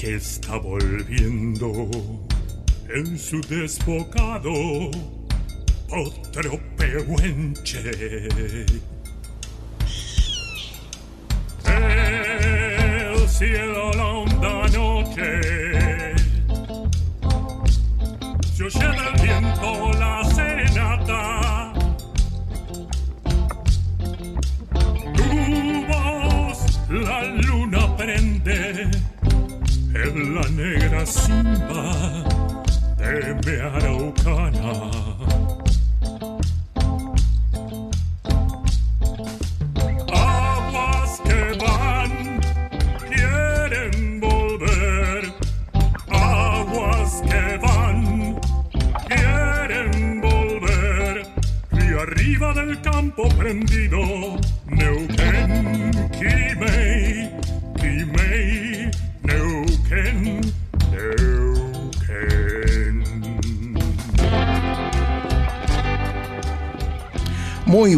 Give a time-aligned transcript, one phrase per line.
[0.00, 1.90] que está volviendo
[2.88, 4.50] en su desbocado
[5.90, 7.82] otro pehuenche.
[11.66, 15.40] El cielo la honda noche
[18.54, 19.89] se oye del viento
[30.56, 31.92] negra simba
[32.96, 34.99] de mi araucana.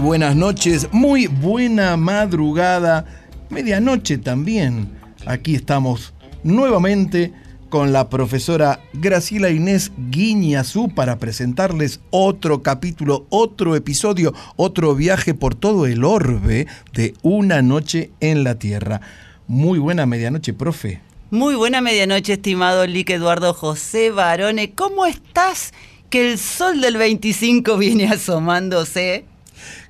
[0.03, 3.07] Buenas noches, muy buena madrugada,
[3.51, 4.89] medianoche también.
[5.27, 7.33] Aquí estamos nuevamente
[7.69, 15.55] con la profesora Graciela Inés Guiñazú para presentarles otro capítulo, otro episodio, otro viaje por
[15.55, 19.01] todo el orbe de Una Noche en la Tierra.
[19.47, 21.01] Muy buena medianoche, profe.
[21.31, 24.73] Muy buena medianoche, estimado Lique Eduardo José Barone.
[24.73, 25.73] ¿Cómo estás?
[26.11, 29.27] Que el sol del 25 viene asomándose.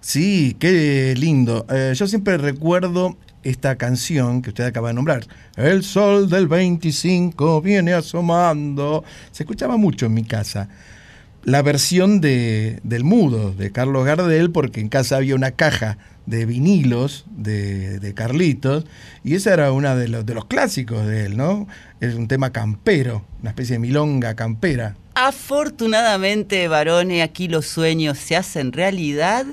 [0.01, 1.67] Sí, qué lindo.
[1.71, 5.27] Eh, yo siempre recuerdo esta canción que usted acaba de nombrar.
[5.57, 9.05] El sol del 25 viene asomando.
[9.31, 10.69] Se escuchaba mucho en mi casa.
[11.45, 16.47] La versión de, del mudo de Carlos Gardel, porque en casa había una caja de
[16.47, 18.87] vinilos de, de Carlitos,
[19.25, 21.67] y esa era una de los, de los clásicos de él, ¿no?
[22.01, 24.95] Es un tema campero, una especie de milonga campera.
[25.15, 29.47] Afortunadamente, Barone, aquí los sueños se hacen realidad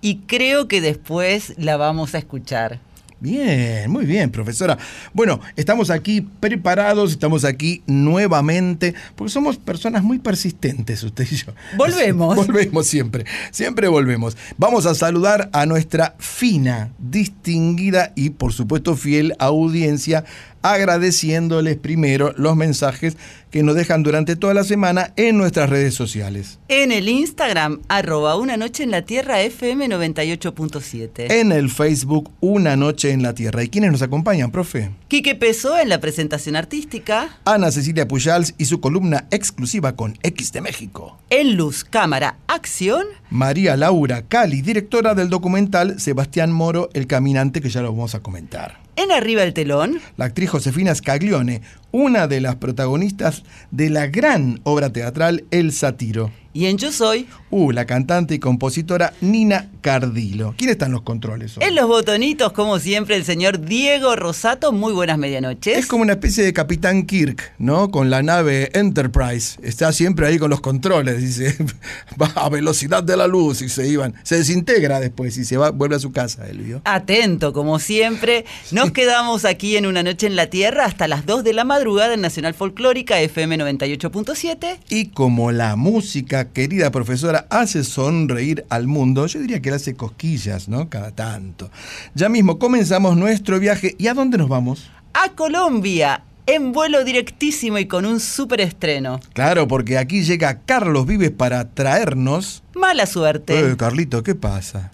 [0.00, 2.80] y creo que después la vamos a escuchar.
[3.24, 4.76] Bien, muy bien, profesora.
[5.14, 11.54] Bueno, estamos aquí preparados, estamos aquí nuevamente, porque somos personas muy persistentes, usted y yo.
[11.76, 12.36] Volvemos.
[12.46, 14.36] volvemos siempre, siempre volvemos.
[14.58, 20.26] Vamos a saludar a nuestra fina, distinguida y por supuesto fiel audiencia,
[20.64, 23.16] agradeciéndoles primero los mensajes
[23.50, 26.58] que nos dejan durante toda la semana en nuestras redes sociales.
[26.66, 31.30] En el Instagram, arroba una noche en la tierra FM 98.7.
[31.30, 33.62] En el Facebook, Una Noche en la Tierra.
[33.62, 34.90] ¿Y quiénes nos acompañan, profe?
[35.06, 37.38] Quique Pesó en la presentación artística.
[37.44, 41.18] Ana Cecilia Pujals y su columna exclusiva con X de México.
[41.30, 43.04] En Luz, Cámara, Acción.
[43.30, 48.20] María Laura Cali, directora del documental Sebastián Moro, El Caminante, que ya lo vamos a
[48.20, 48.83] comentar.
[48.96, 50.00] En Arriba el Telón.
[50.16, 51.62] La actriz Josefina Scaglione,
[51.94, 56.32] una de las protagonistas de la gran obra teatral El Satiro.
[56.56, 57.26] Y en Yo Soy.
[57.50, 60.54] Uh, la cantante y compositora Nina Cardilo.
[60.56, 61.64] ¿Quién están los controles hoy?
[61.64, 64.70] En los botonitos, como siempre, el señor Diego Rosato.
[64.70, 65.76] Muy buenas medianoches.
[65.76, 67.90] Es como una especie de Capitán Kirk, ¿no?
[67.90, 69.58] Con la nave Enterprise.
[69.64, 71.20] Está siempre ahí con los controles.
[71.20, 71.56] Dice,
[72.22, 74.14] va a velocidad de la luz y se iban.
[74.22, 76.82] Se desintegra después y se va, vuelve a su casa, él vio.
[76.84, 78.44] Atento, como siempre.
[78.70, 82.14] Nos quedamos aquí en Una Noche en la Tierra hasta las 2 de la madrugada
[82.14, 84.78] en Nacional Folclórica FM 98.7.
[84.88, 89.94] Y como la música, querida profesora, hace sonreír al mundo, yo diría que le hace
[89.94, 90.88] cosquillas, ¿no?
[90.88, 91.70] Cada tanto.
[92.14, 93.96] Ya mismo comenzamos nuestro viaje.
[93.98, 94.90] ¿Y a dónde nos vamos?
[95.12, 96.22] A Colombia.
[96.46, 99.20] En vuelo directísimo y con un super estreno.
[99.34, 102.62] Claro, porque aquí llega Carlos Vives para traernos.
[102.74, 103.60] Mala suerte.
[103.60, 104.90] Eh, Carlito, ¿qué pasa?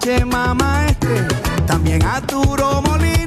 [0.00, 1.26] Díganle a Chema Maestre,
[1.66, 3.19] también a Turo Molina.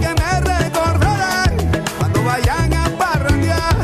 [0.00, 1.56] Que me recordarán
[1.98, 3.76] cuando vayan a parrandear.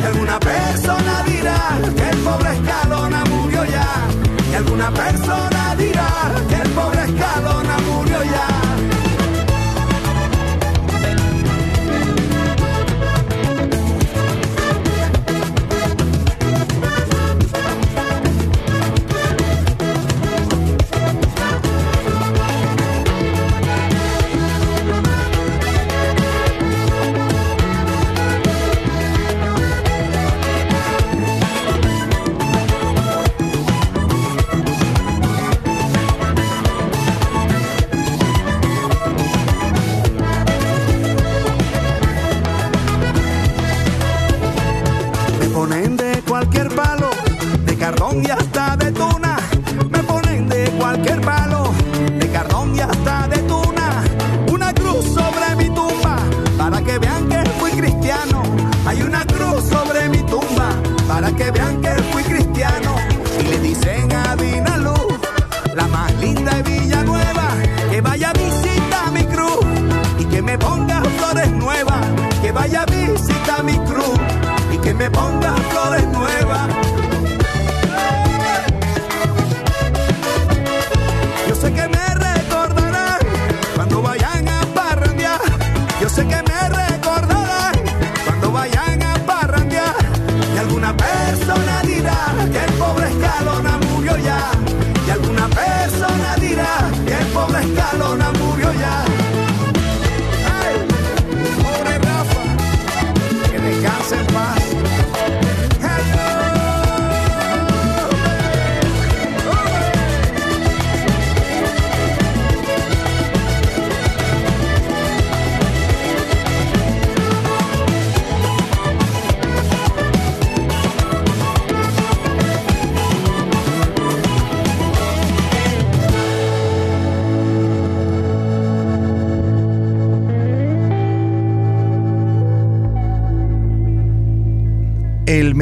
[0.00, 3.88] Y alguna persona dirá que el pobre Escalona murió ya.
[4.50, 5.23] Y alguna persona
[47.84, 48.93] de cardón y hasta de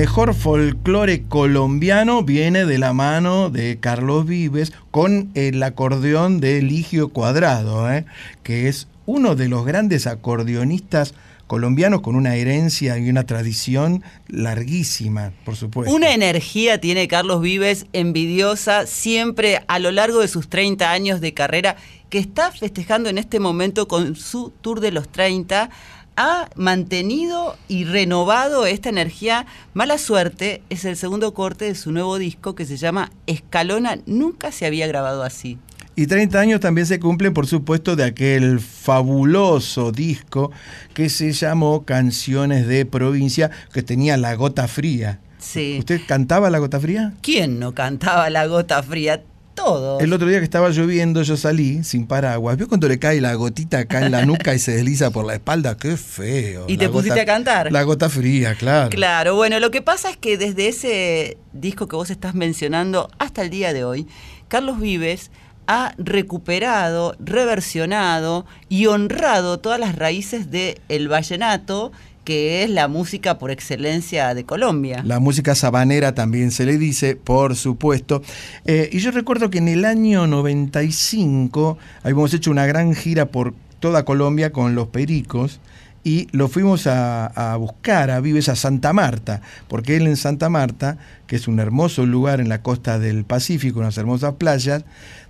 [0.02, 7.10] mejor folclore colombiano viene de la mano de Carlos Vives con el acordeón de Eligio
[7.10, 8.05] Cuadrado, ¿eh?
[8.43, 11.15] que es uno de los grandes acordeonistas
[11.46, 15.94] colombianos con una herencia y una tradición larguísima, por supuesto.
[15.94, 21.32] Una energía tiene Carlos Vives envidiosa siempre a lo largo de sus 30 años de
[21.32, 21.77] carrera,
[22.10, 25.70] que está festejando en este momento con su Tour de los 30.
[26.16, 29.46] Ha mantenido y renovado esta energía.
[29.72, 33.98] Mala suerte es el segundo corte de su nuevo disco que se llama Escalona.
[34.06, 35.58] Nunca se había grabado así.
[35.94, 40.50] Y 30 años también se cumplen, por supuesto, de aquel fabuloso disco
[40.94, 45.20] que se llamó Canciones de Provincia, que tenía La Gota Fría.
[45.38, 45.76] Sí.
[45.78, 47.12] ¿Usted cantaba La Gota Fría?
[47.20, 49.22] ¿Quién no cantaba La Gota Fría?
[49.55, 50.03] Todos.
[50.03, 52.56] El otro día que estaba lloviendo, yo salí sin paraguas.
[52.56, 55.35] ¿Vio cuando le cae la gotita acá en la nuca y se desliza por la
[55.35, 55.77] espalda?
[55.77, 56.65] ¡Qué feo!
[56.69, 57.71] ¿Y te pusiste a cantar?
[57.71, 58.91] La gota fría, claro.
[58.91, 63.43] Claro, bueno, lo que pasa es que desde ese disco que vos estás mencionando hasta
[63.43, 64.06] el día de hoy,
[64.49, 65.31] Carlos Vives
[65.67, 71.93] ha recuperado, reversionado y honrado todas las raíces del el vallenato,
[72.24, 75.02] que es la música por excelencia de Colombia.
[75.05, 78.22] La música sabanera también se le dice, por supuesto.
[78.64, 83.55] Eh, y yo recuerdo que en el año 95 habíamos hecho una gran gira por
[83.81, 85.60] toda Colombia con los Pericos
[86.05, 90.48] y lo fuimos a, a buscar a Vives a Santa Marta, porque él en Santa
[90.48, 94.84] Marta, que es un hermoso lugar en la costa del Pacífico, unas hermosas playas,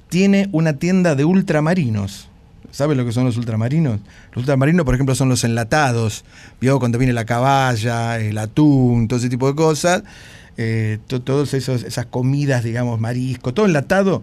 [0.08, 2.28] tiene una tienda de ultramarinos.
[2.72, 4.00] ¿Sabe lo que son los ultramarinos?
[4.30, 6.24] Los ultramarinos, por ejemplo, son los enlatados.
[6.60, 6.80] ¿Vio?
[6.80, 10.02] Cuando viene la caballa, el atún, todo ese tipo de cosas.
[10.56, 14.22] Eh, to- todas esas comidas, digamos, marisco, todo enlatado.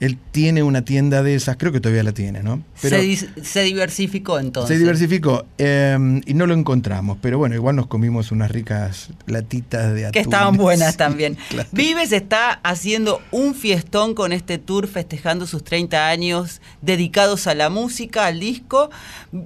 [0.00, 2.62] Él tiene una tienda de esas, creo que todavía la tiene, ¿no?
[2.76, 4.76] se, dis- se diversificó entonces.
[4.76, 9.92] Se diversificó eh, y no lo encontramos, pero bueno, igual nos comimos unas ricas latitas
[9.94, 10.12] de atún.
[10.12, 11.36] Que estaban buenas también.
[11.48, 11.68] claro.
[11.72, 17.68] Vives está haciendo un fiestón con este tour festejando sus 30 años dedicados a la
[17.68, 18.90] música, al disco,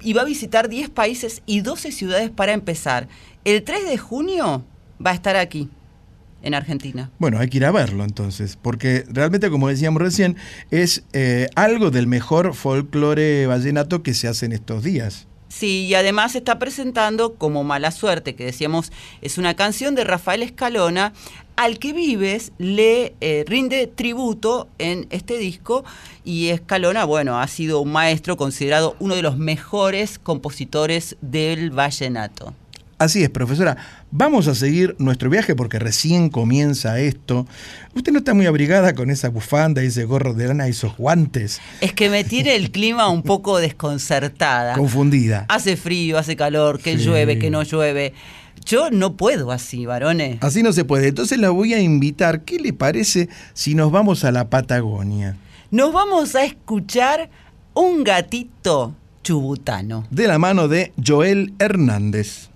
[0.03, 3.09] y va a visitar 10 países y 12 ciudades para empezar.
[3.45, 4.65] El 3 de junio
[5.05, 5.69] va a estar aquí,
[6.43, 7.11] en Argentina.
[7.19, 10.37] Bueno, hay que ir a verlo entonces, porque realmente, como decíamos recién,
[10.71, 15.27] es eh, algo del mejor folclore vallenato que se hace en estos días.
[15.53, 20.43] Sí, y además está presentando como Mala Suerte, que decíamos es una canción de Rafael
[20.43, 21.13] Escalona,
[21.57, 25.85] al que Vives le eh, rinde tributo en este disco.
[26.25, 32.55] Y Escalona, bueno, ha sido un maestro considerado uno de los mejores compositores del vallenato.
[33.03, 33.77] Así es, profesora.
[34.13, 37.49] Vamos a seguir nuestro viaje porque recién comienza esto.
[37.97, 40.97] Usted no está muy abrigada con esa bufanda y ese gorro de lana y esos
[40.97, 41.61] guantes.
[41.81, 44.75] Es que me tiene el clima un poco desconcertada.
[44.75, 45.47] Confundida.
[45.49, 47.05] Hace frío, hace calor, que Sí.
[47.05, 48.15] llueve, que no llueve.
[48.65, 50.39] Yo no puedo así, varones.
[50.41, 51.09] Así no se puede.
[51.09, 52.43] Entonces la voy a invitar.
[52.43, 55.37] ¿Qué le parece si nos vamos a la Patagonia?
[55.73, 57.29] Nos vamos a escuchar
[57.75, 58.95] un gatito
[59.25, 60.07] chubutano.
[60.11, 62.52] De la mano de Joel Hernández.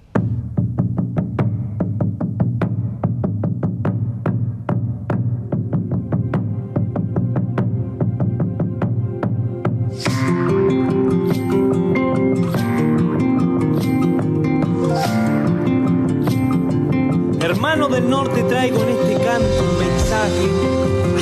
[17.87, 20.51] Del norte traigo en este canto un mensaje,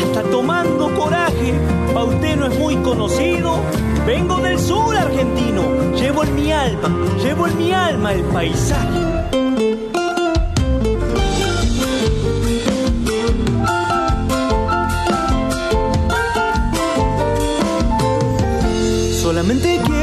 [0.03, 1.53] hasta tomando coraje,
[1.93, 3.61] pa' usted no es muy conocido.
[4.07, 5.63] Vengo del sur argentino,
[5.95, 6.89] llevo en mi alma,
[7.23, 9.01] llevo en mi alma el paisaje.
[19.23, 19.94] Solamente quiero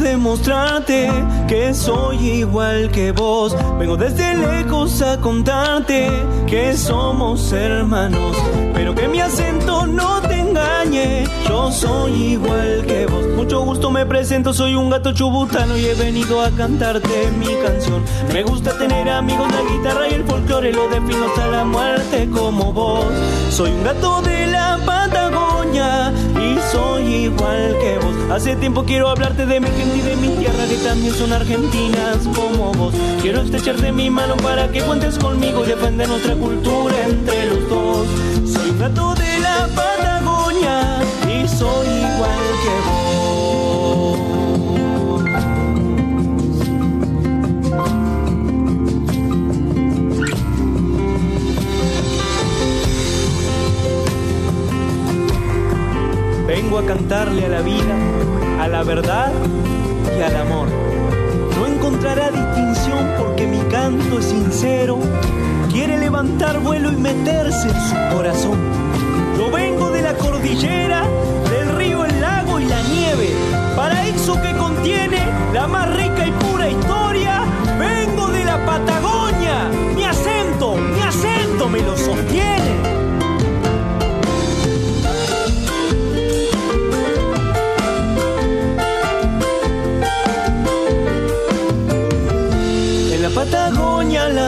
[0.00, 1.10] demostrarte
[1.46, 3.56] que soy igual que vos.
[3.78, 6.10] Vengo desde lejos a contarte
[6.46, 8.36] que somos hermanos.
[8.74, 13.26] Pero que mi acento no te engañe, yo soy igual que vos.
[13.36, 18.02] Mucho gusto me presento, soy un gato chubutano y he venido a cantarte mi canción.
[18.32, 22.72] Me gusta tener amigos, la guitarra y el folclore, lo defino hasta la muerte como
[22.72, 23.04] vos.
[23.50, 25.99] Soy un gato de la Patagonia
[26.70, 28.30] soy igual que vos.
[28.30, 32.18] Hace tiempo quiero hablarte de mi gente y de mi tierra que también son argentinas
[32.34, 32.94] como vos.
[33.20, 38.06] Quiero estrecharte mi mano para que cuentes conmigo y defender nuestra cultura entre los dos.
[38.50, 43.09] Soy un gato de la Patagonia y soy igual que vos.
[56.62, 57.96] Vengo a cantarle a la vida,
[58.60, 59.32] a la verdad
[60.14, 60.68] y al amor.
[61.56, 64.98] No encontrará distinción porque mi canto es sincero.
[65.72, 68.58] Quiere levantar vuelo y meterse en su corazón.
[69.38, 71.04] Yo vengo de la cordillera,
[71.48, 73.30] del río, el lago y la nieve.
[73.74, 77.40] Paraíso que contiene la más rica y pura historia.
[77.78, 79.70] Vengo de la Patagonia.
[79.96, 82.59] Mi acento, mi acento me lo sostiene.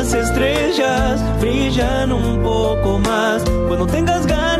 [0.02, 3.44] Las estrellas brillan un poco más.
[3.68, 4.51] Cuando tengas ganas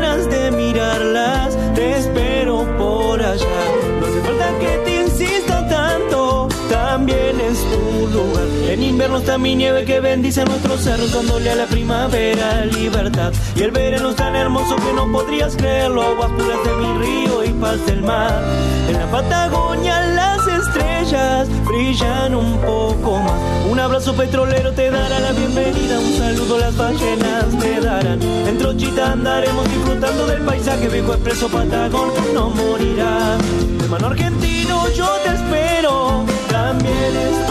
[8.73, 13.31] En invierno está mi nieve que bendice nuestros cerros, dándole a la primavera libertad.
[13.55, 16.01] Y el verano es tan hermoso que no podrías creerlo.
[16.01, 18.41] Aguas puras de mi río y paz del mar.
[18.89, 23.39] En la Patagonia las estrellas brillan un poco más.
[23.69, 28.23] Un abrazo petrolero te dará la bienvenida, un saludo las ballenas te darán.
[28.23, 33.37] En trochita andaremos disfrutando del paisaje, viejo expreso Patagón no morirá.
[33.83, 37.43] Hermano argentino, yo te espero, también es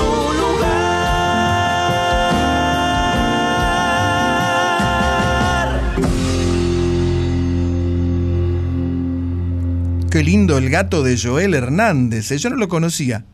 [10.23, 12.31] Qué lindo el gato de Joel Hernández.
[12.31, 13.25] eh, Yo no lo conocía.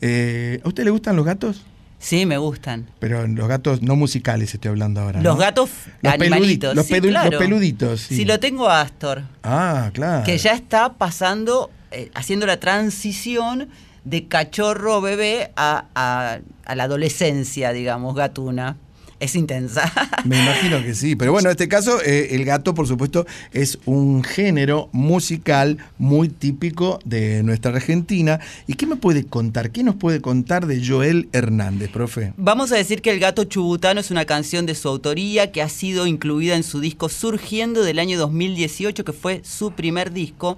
[0.00, 1.66] Eh, ¿A usted le gustan los gatos?
[1.98, 2.86] Sí, me gustan.
[2.98, 5.20] Pero los gatos no musicales estoy hablando ahora.
[5.20, 5.38] Los ¿no?
[5.42, 5.68] gatos
[6.00, 6.72] Los animalitos.
[6.72, 8.16] peludi- los sí, los peluditos, sí.
[8.16, 10.24] Si lo tengo a Astor, Ah, claro.
[10.24, 13.68] que ya está pasando, eh, haciendo la transición
[14.04, 18.78] de cachorro bebé a, a- a la adolescencia, digamos, gatuna.
[19.20, 19.92] Es intensa.
[20.24, 23.78] Me imagino que sí, pero bueno, en este caso eh, el gato, por supuesto, es
[23.84, 28.40] un género musical muy típico de nuestra Argentina.
[28.66, 29.72] ¿Y qué me puede contar?
[29.72, 32.32] ¿Qué nos puede contar de Joel Hernández, profe?
[32.38, 35.68] Vamos a decir que El Gato Chubutano es una canción de su autoría que ha
[35.68, 40.56] sido incluida en su disco Surgiendo del año 2018, que fue su primer disco.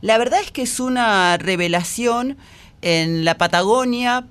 [0.00, 2.38] La verdad es que es una revelación
[2.80, 4.26] en la Patagonia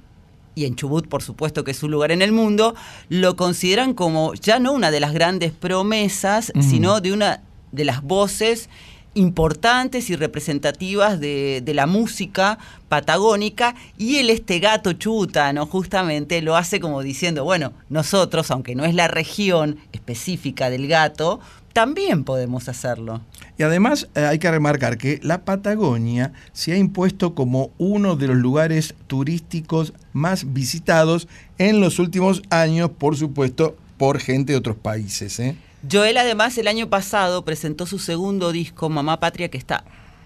[0.58, 2.74] y en Chubut, por supuesto, que es un lugar en el mundo,
[3.10, 8.02] lo consideran como ya no una de las grandes promesas, sino de una de las
[8.02, 8.68] voces
[9.14, 12.58] importantes y representativas de, de la música
[12.90, 18.84] patagónica y el este gato chubutano justamente lo hace como diciendo, bueno, nosotros, aunque no
[18.84, 21.40] es la región específica del gato,
[21.74, 23.22] también podemos hacerlo.
[23.58, 28.28] Y además eh, hay que remarcar que la Patagonia se ha impuesto como uno de
[28.28, 34.78] los lugares turísticos más visitados en los últimos años, por supuesto, por gente de otros
[34.78, 35.40] países.
[35.40, 35.56] ¿eh?
[35.92, 39.84] Joel además el año pasado presentó su segundo disco, Mamá Patria, que está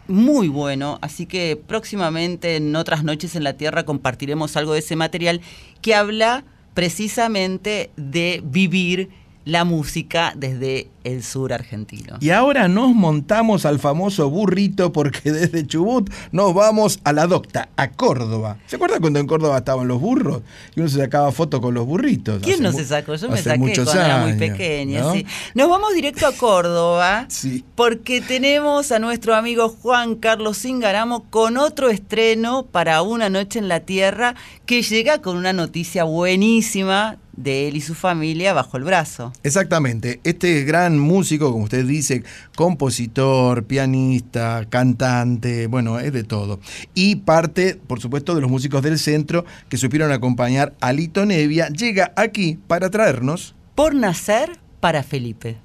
[0.07, 4.97] muy bueno, así que próximamente en otras noches en la Tierra compartiremos algo de ese
[4.97, 5.39] material
[5.81, 9.09] que habla precisamente de vivir
[9.45, 12.17] la música desde el sur argentino.
[12.19, 17.69] Y ahora nos montamos al famoso burrito porque desde Chubut nos vamos a la docta,
[17.75, 18.57] a Córdoba.
[18.67, 20.41] ¿Se acuerdan cuando en Córdoba estaban los burros?
[20.75, 22.41] Y uno se sacaba foto con los burritos.
[22.41, 23.15] ¿Quién Hace no se sacó?
[23.15, 25.01] Yo me saqué cuando era muy años, pequeña.
[25.01, 25.13] ¿no?
[25.13, 25.25] sí.
[25.55, 27.63] Nos vamos directo a Córdoba Sí.
[27.75, 33.67] porque tenemos a nuestro amigo Juan Carlos Singaramo con otro estreno para Una Noche en
[33.67, 38.83] la Tierra que llega con una noticia buenísima de él y su familia bajo el
[38.83, 39.31] brazo.
[39.43, 40.19] Exactamente.
[40.23, 42.23] Este gran músico, como usted dice,
[42.55, 46.59] compositor, pianista, cantante, bueno, es de todo.
[46.93, 51.69] Y parte, por supuesto, de los músicos del centro que supieron acompañar a Lito Nevia,
[51.69, 53.55] llega aquí para traernos.
[53.75, 55.57] Por nacer para Felipe.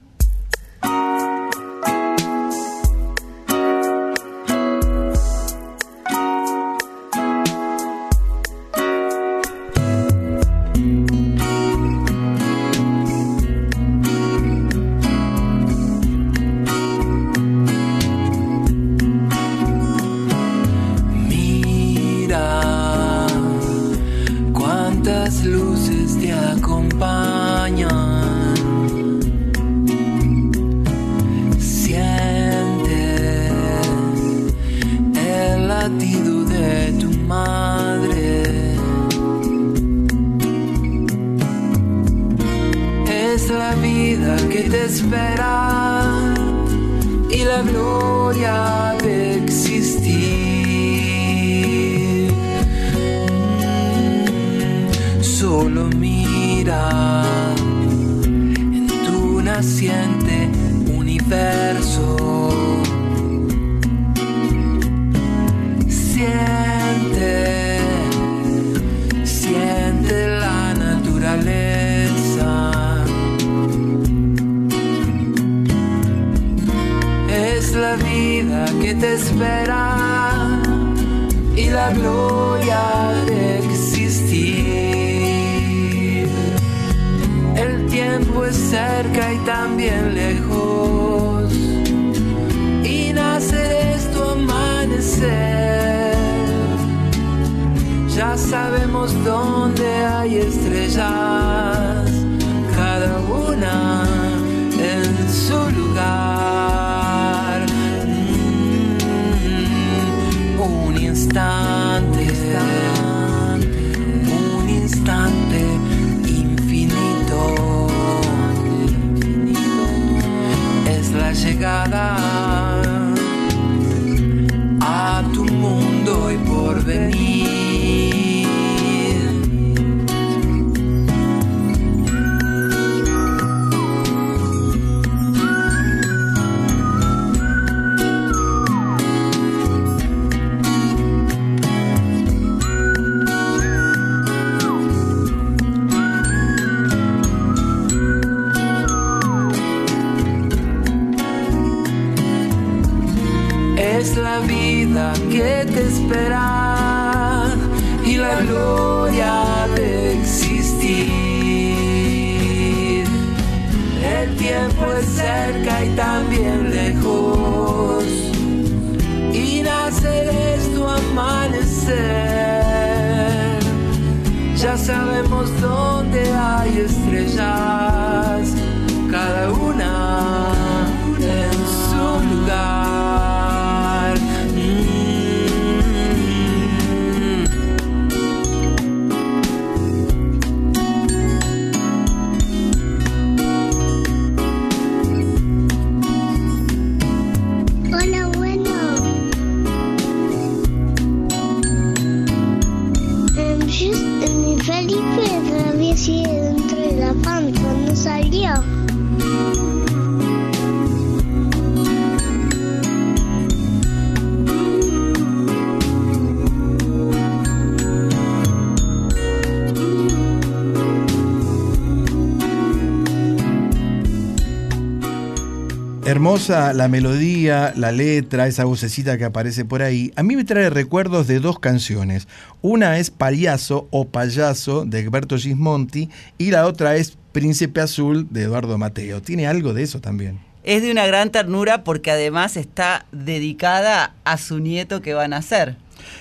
[226.27, 230.11] Hermosa la melodía, la letra, esa vocecita que aparece por ahí.
[230.17, 232.27] A mí me trae recuerdos de dos canciones.
[232.63, 238.43] Una es Payaso o Payaso de Egberto Gismonti y la otra es Príncipe Azul de
[238.43, 239.23] Eduardo Mateo.
[239.23, 240.41] Tiene algo de eso también.
[240.65, 245.29] Es de una gran ternura porque además está dedicada a su nieto que va a
[245.29, 245.77] nacer.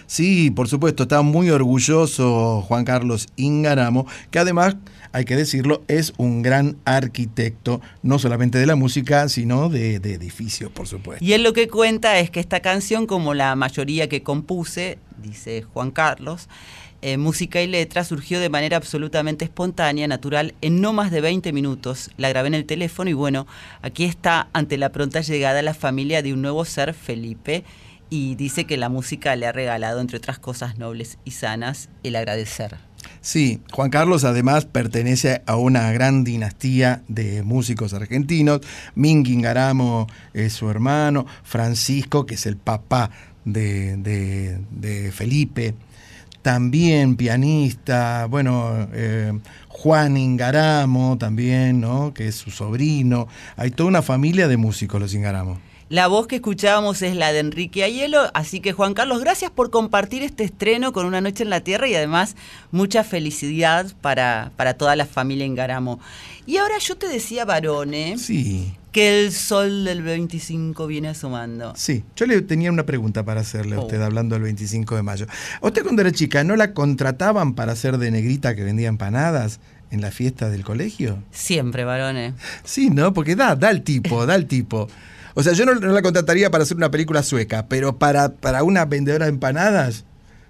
[0.06, 4.76] Sí, por supuesto, está muy orgulloso Juan Carlos Ingaramo, que además,
[5.16, 10.70] hay que decirlo, es un gran arquitecto, no solamente de la música, sino de, edificios,
[10.70, 11.24] por supuesto.
[11.24, 15.62] Y él lo que cuenta es que esta canción, como la mayoría que compuse, dice
[15.62, 16.50] Juan Carlos,
[17.02, 21.54] eh, música y letra, surgió de manera absolutamente espontánea, natural, en no más de 20
[21.54, 22.12] minutos.
[22.18, 23.48] La grabé en el teléfono y bueno,
[23.82, 27.64] aquí está ante la pronta llegada la familia de un nuevo ser, Felipe,
[28.10, 32.18] y dice que la música le ha regalado, entre otras cosas nobles y sanas, el
[32.18, 32.76] agradecer.
[33.26, 38.62] Sí, Juan Carlos además pertenece a una gran dinastía de músicos argentinos.
[38.94, 43.10] Mingy Ingaramo es su hermano, Francisco, que es el papá
[43.44, 45.74] de, de- de Felipe,
[46.44, 49.34] también pianista, bueno, eh,
[49.70, 52.14] Juan Ingaramo también, ¿no?
[52.14, 53.28] que es su sobrino.
[53.58, 55.58] Hay toda una familia de músicos los Ingaramo.
[55.88, 59.70] La voz que escuchábamos es la de Enrique Ayelo, así que Juan Carlos, gracias por
[59.70, 62.36] compartir este estreno con Una Noche en la Tierra y además
[62.72, 66.00] mucha felicidad para, para toda la familia Engaramo.
[66.48, 68.74] Y ahora yo te decía, Varone, Sí.
[68.92, 71.74] que el sol del 25 viene asomando.
[71.76, 73.84] Sí, yo le tenía una pregunta para hacerle a Oh.
[73.84, 75.28] usted hablando del 25 de mayo.
[75.62, 79.60] ¿A usted cuando era chica no la contrataban para hacer de negrita que vendía empanadas
[79.92, 81.22] en la fiesta del colegio?
[81.30, 82.34] Siempre, Varone.
[82.64, 83.14] Sí, ¿no?
[83.14, 84.88] Porque da, da el tipo, da el tipo.
[85.36, 88.64] O sea, yo no, no la contrataría para hacer una película sueca, pero para, para
[88.64, 90.06] una vendedora de empanadas,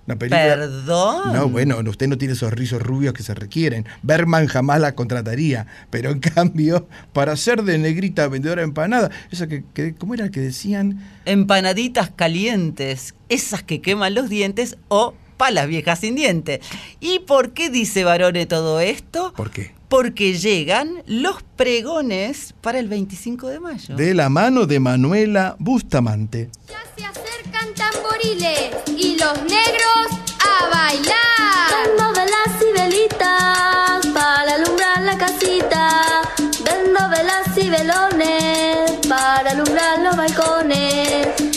[0.07, 0.43] una película...
[0.55, 1.33] ¿Perdón?
[1.33, 3.85] No, bueno, usted no tiene esos rizos rubios que se requieren.
[4.03, 9.47] Berman jamás la contrataría, pero en cambio, para ser de negrita vendedora de empanadas, esa
[9.47, 11.03] que, que- ¿cómo era que decían?
[11.25, 16.61] Empanaditas calientes, esas que queman los dientes o palas viejas sin diente.
[17.01, 19.33] ¿Y por qué dice Varone todo esto?
[19.35, 19.74] ¿Por qué?
[19.89, 23.95] Porque llegan los pregones para el 25 de mayo.
[23.95, 26.49] De la mano de Manuela Bustamante.
[26.67, 30.07] Ya se acercan tamboriles y los negros
[30.39, 31.87] a bailar.
[31.87, 36.21] Vendo velas y velitas para alumbrar la casita.
[36.63, 41.54] Vendo velas y velones para alumbrar los balcones.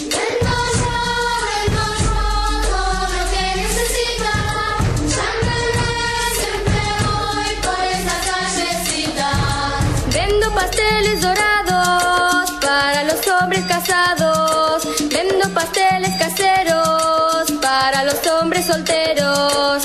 [13.67, 14.87] Casados.
[15.11, 19.83] Vendo pasteles caseros para los hombres solteros.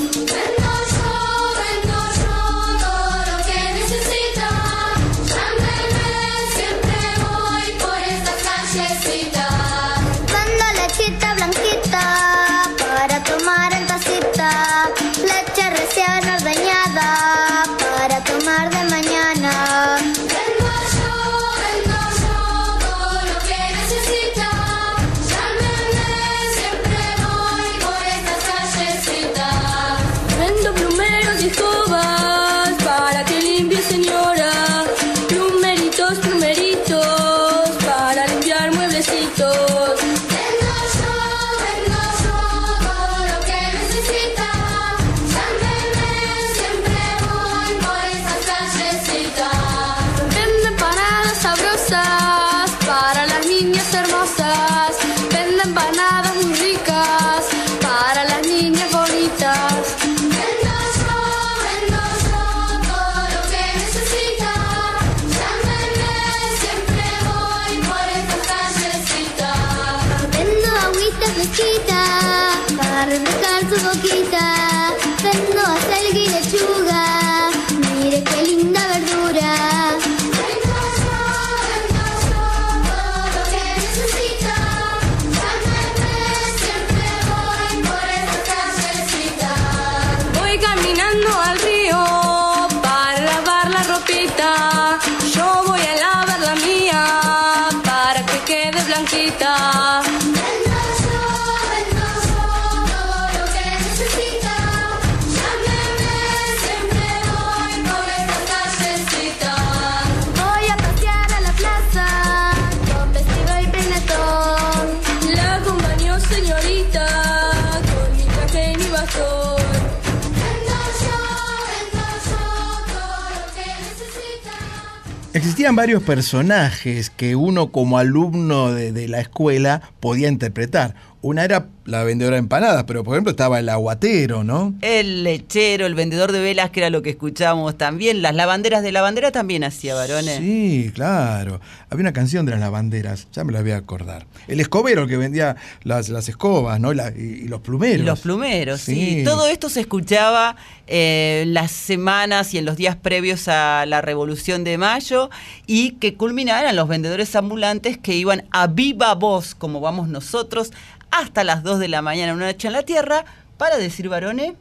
[125.64, 130.94] Existían varios personajes que uno como alumno de, de la escuela podía interpretar.
[131.24, 134.74] Una era la vendedora de empanadas, pero por ejemplo estaba el aguatero, ¿no?
[134.82, 138.22] El lechero, el vendedor de velas, que era lo que escuchábamos también.
[138.22, 140.38] Las lavanderas de la bandera también hacía, varones.
[140.38, 141.62] Sí, claro.
[141.90, 144.26] Había una canción de las lavanderas, ya me la voy a acordar.
[144.50, 146.94] El escobero que vendía las, las escobas, ¿no?
[146.94, 148.02] La- y, y los plumeros.
[148.02, 148.96] Y los plumeros, sí.
[149.20, 149.24] Sí.
[149.24, 150.58] Todo esto se escuchaba
[150.88, 155.30] eh, las semanas y en los días previos a la Revolución de Mayo
[155.68, 160.72] y que culminaran los vendedores ambulantes que iban a viva voz, como vamos nosotros,
[161.14, 163.26] hasta las 2 de la mañana, una noche en la tierra,
[163.58, 164.54] para decir, varones,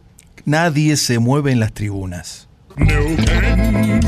[0.44, 2.48] Nadie se mueve en las tribunas.
[2.76, 4.00] Neuken,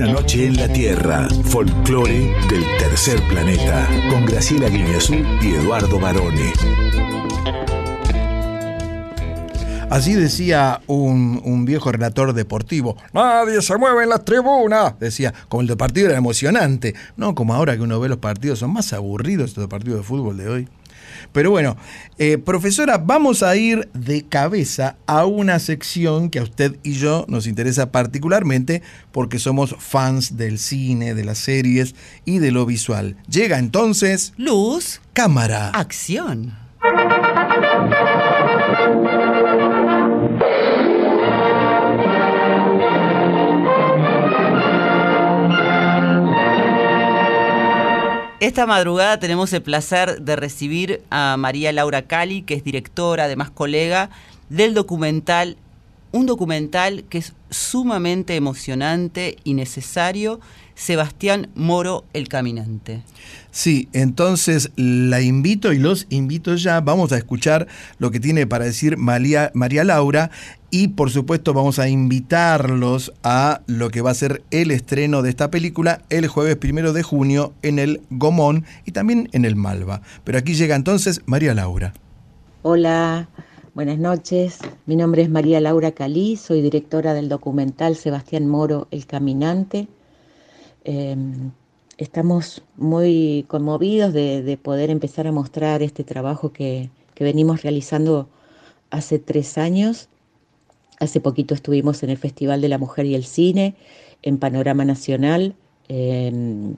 [0.00, 6.54] Una noche en la Tierra, folclore del tercer planeta, con Graciela Guineazú y Eduardo Barone.
[9.90, 12.96] Así decía un, un viejo relator deportivo.
[13.12, 14.98] Nadie se mueve en las tribunas.
[14.98, 16.94] Decía, como el de partido era emocionante.
[17.18, 20.38] No como ahora que uno ve los partidos, son más aburridos estos partidos de fútbol
[20.38, 20.68] de hoy.
[21.32, 21.76] Pero bueno,
[22.18, 27.24] eh, profesora, vamos a ir de cabeza a una sección que a usted y yo
[27.28, 33.16] nos interesa particularmente porque somos fans del cine, de las series y de lo visual.
[33.28, 34.32] Llega entonces...
[34.36, 35.00] Luz.
[35.12, 35.70] Cámara.
[35.70, 36.56] Acción.
[48.50, 53.48] Esta madrugada tenemos el placer de recibir a María Laura Cali, que es directora, además
[53.48, 54.10] colega,
[54.48, 55.56] del documental,
[56.10, 60.40] un documental que es sumamente emocionante y necesario,
[60.80, 63.02] Sebastián Moro el Caminante.
[63.50, 66.80] Sí, entonces la invito y los invito ya.
[66.80, 67.66] Vamos a escuchar
[67.98, 70.30] lo que tiene para decir María, María Laura
[70.70, 75.28] y por supuesto vamos a invitarlos a lo que va a ser el estreno de
[75.28, 80.00] esta película el jueves primero de junio en el Gomón y también en el Malva.
[80.24, 81.92] Pero aquí llega entonces María Laura.
[82.62, 83.28] Hola,
[83.74, 84.60] buenas noches.
[84.86, 89.86] Mi nombre es María Laura Calí, soy directora del documental Sebastián Moro, El Caminante.
[90.84, 91.16] Eh,
[91.98, 98.28] estamos muy conmovidos de, de, poder empezar a mostrar este trabajo que, que, venimos realizando
[98.90, 100.08] hace tres años.
[100.98, 103.74] Hace poquito estuvimos en el Festival de la Mujer y el Cine,
[104.22, 105.54] en Panorama Nacional,
[105.88, 106.74] eh,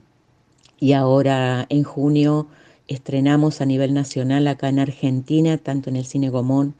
[0.79, 2.47] y ahora en junio
[2.87, 6.75] estrenamos a nivel nacional acá en Argentina, tanto en el Cine Gomón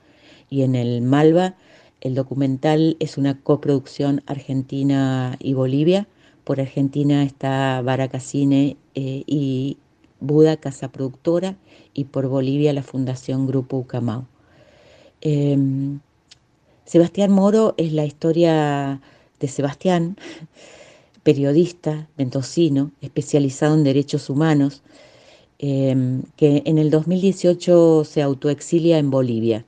[0.50, 1.56] y en el Malva.
[2.02, 6.08] El documental es una coproducción Argentina y Bolivia.
[6.44, 9.78] Por Argentina está Baraca Cine eh, y
[10.20, 11.56] Buda Casa Productora
[11.94, 14.26] y por Bolivia la Fundación Grupo Ucamau.
[15.22, 15.58] Eh,
[16.86, 19.02] Sebastián Moro es la historia
[19.40, 20.18] de Sebastián,
[21.24, 24.84] periodista mendocino, especializado en derechos humanos,
[25.60, 29.66] eh, que en el 2018 se autoexilia en Bolivia.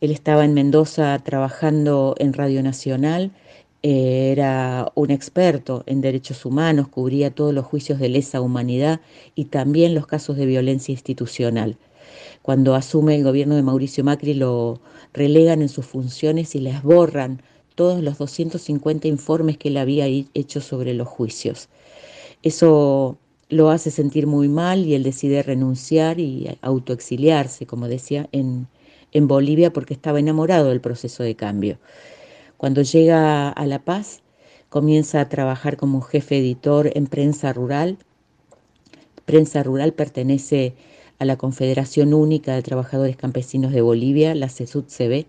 [0.00, 3.30] Él estaba en Mendoza trabajando en Radio Nacional,
[3.88, 9.00] era un experto en derechos humanos, cubría todos los juicios de lesa humanidad
[9.36, 11.76] y también los casos de violencia institucional.
[12.42, 14.80] Cuando asume el gobierno de Mauricio Macri lo
[15.12, 17.42] relegan en sus funciones y les borran
[17.76, 21.68] todos los 250 informes que él había hecho sobre los juicios.
[22.42, 23.18] Eso
[23.48, 28.66] lo hace sentir muy mal y él decide renunciar y autoexiliarse, como decía, en,
[29.12, 31.78] en Bolivia porque estaba enamorado del proceso de cambio.
[32.56, 34.22] Cuando llega a La Paz,
[34.68, 37.98] comienza a trabajar como jefe editor en prensa rural,
[39.26, 40.74] Prensa Rural pertenece
[41.18, 45.26] a la Confederación Única de Trabajadores Campesinos de Bolivia, la CESUD-CB,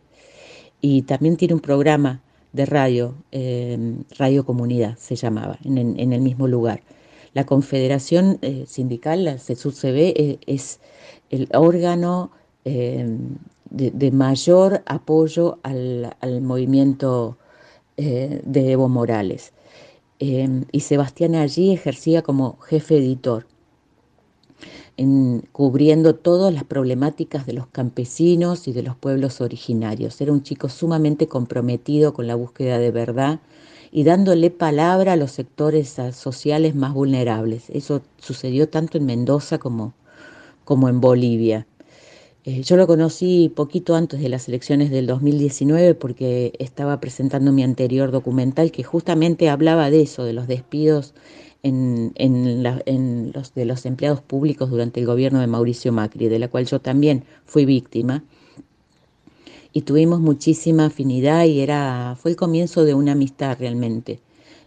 [0.79, 2.21] y también tiene un programa
[2.53, 6.83] de radio, eh, Radio Comunidad se llamaba, en, el mismo lugar.
[7.33, 10.79] La Confederación eh, Sindical, la CESUD-CB, eh, es
[11.31, 12.31] el órgano
[12.65, 13.17] eh,
[13.69, 17.37] de, mayor apoyo al, al movimiento
[17.97, 19.53] eh, de Evo Morales.
[20.19, 23.45] Eh, y Sebastián allí ejercía como jefe editor,
[24.97, 30.19] en- cubriendo todas las problemáticas de los campesinos y de los pueblos originarios.
[30.21, 33.39] Era un chico sumamente comprometido con la búsqueda de verdad
[33.91, 37.69] y dándole palabra a los sectores sociales más vulnerables.
[37.69, 39.93] Eso sucedió tanto en Mendoza como,
[40.65, 41.67] como en Bolivia.
[42.47, 47.61] Eh, yo lo conocí poquito antes de las elecciones del 2019 porque estaba presentando mi
[47.61, 51.13] anterior documental que justamente hablaba de eso, de los despidos
[51.61, 52.13] en,
[52.63, 56.79] los, de los empleados públicos durante el gobierno de Mauricio Macri, de la cual yo
[56.79, 58.23] también fui víctima.
[59.73, 64.21] Y tuvimos muchísima afinidad y era, fue el comienzo de una amistad realmente.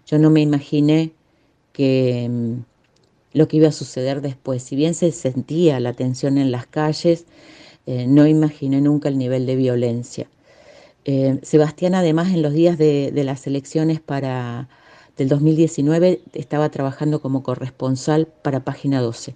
[0.06, 1.12] Yo no me imaginé
[1.72, 4.62] que mm, lo que iba a suceder después.
[4.62, 7.24] Si bien se sentía la tensión en las calles,
[7.90, 10.28] eh, no imaginé nunca el nivel de violencia.
[11.04, 14.68] Eh, Sebastián, además, en los días de, las elecciones para,
[15.16, 19.34] del 2019, estaba trabajando como corresponsal para Página 12.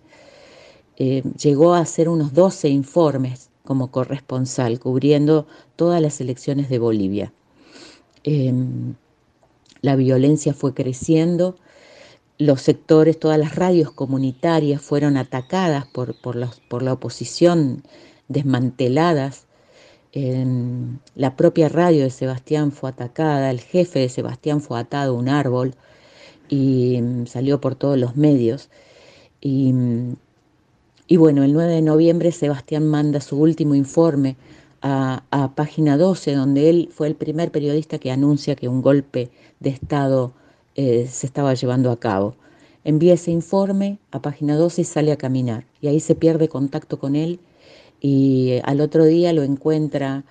[0.99, 7.33] Eh, llegó a hacer unos 12 informes como corresponsal, cubriendo todas las elecciones de Bolivia.
[8.23, 8.55] Eh,
[9.81, 11.57] la violencia fue creciendo,
[12.39, 17.83] los sectores, todas las radios comunitarias fueron atacadas por, por la oposición,
[18.35, 19.47] desmanteladas.
[20.13, 20.45] Eh,
[21.15, 25.29] la propia radio de Sebastián fue atacada, el jefe de Sebastián fue atado a un
[25.29, 25.75] árbol
[26.49, 28.69] y mm, salió por todos los medios.
[29.41, 30.17] Y, mm,
[31.19, 34.37] bueno, el 9 de noviembre Sebastián manda su último informe
[34.83, 39.31] a, a Página 12, donde él fue el primer periodista que anuncia que un golpe
[39.61, 40.33] de Estado
[40.77, 42.35] eh, se estaba llevando a cabo.
[42.85, 45.67] Envía ese informe a Página 12 y sale a caminar.
[45.81, 47.41] Y ahí se pierde contacto con él
[48.05, 50.25] y al otro día lo encuentra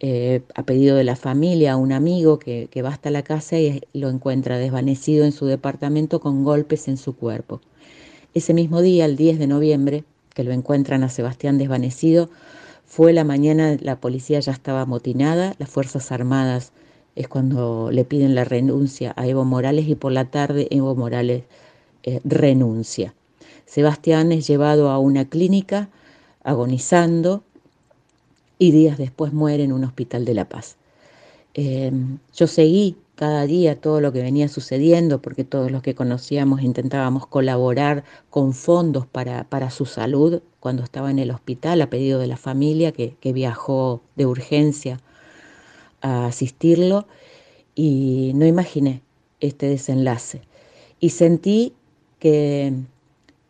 [0.00, 3.82] eh, a pedido de la familia, un amigo que, que va hasta la casa y
[3.92, 7.60] lo encuentra desvanecido en su departamento con golpes en su cuerpo.
[8.34, 10.02] Ese mismo día, el 10 de noviembre,
[10.34, 12.30] que lo encuentran a Sebastián desvanecido,
[12.84, 16.72] fue la mañana, la policía ya estaba amotinada, las Fuerzas Armadas
[17.14, 21.44] es cuando le piden la renuncia a Evo Morales y por la tarde Evo Morales
[22.02, 23.14] eh, renuncia.
[23.66, 25.90] Sebastián es llevado a una clínica
[26.42, 27.42] agonizando
[28.58, 30.76] y días después muere en un hospital de La Paz.
[31.54, 31.92] Eh,
[32.34, 37.26] yo seguí cada día todo lo que venía sucediendo porque todos los que conocíamos intentábamos
[37.26, 42.28] colaborar con fondos para, para su salud cuando estaba en el hospital a pedido de
[42.28, 45.00] la familia que, que viajó de urgencia
[46.00, 47.06] a asistirlo
[47.74, 49.02] y no imaginé
[49.40, 50.42] este desenlace.
[50.98, 51.74] Y sentí
[52.18, 52.72] que,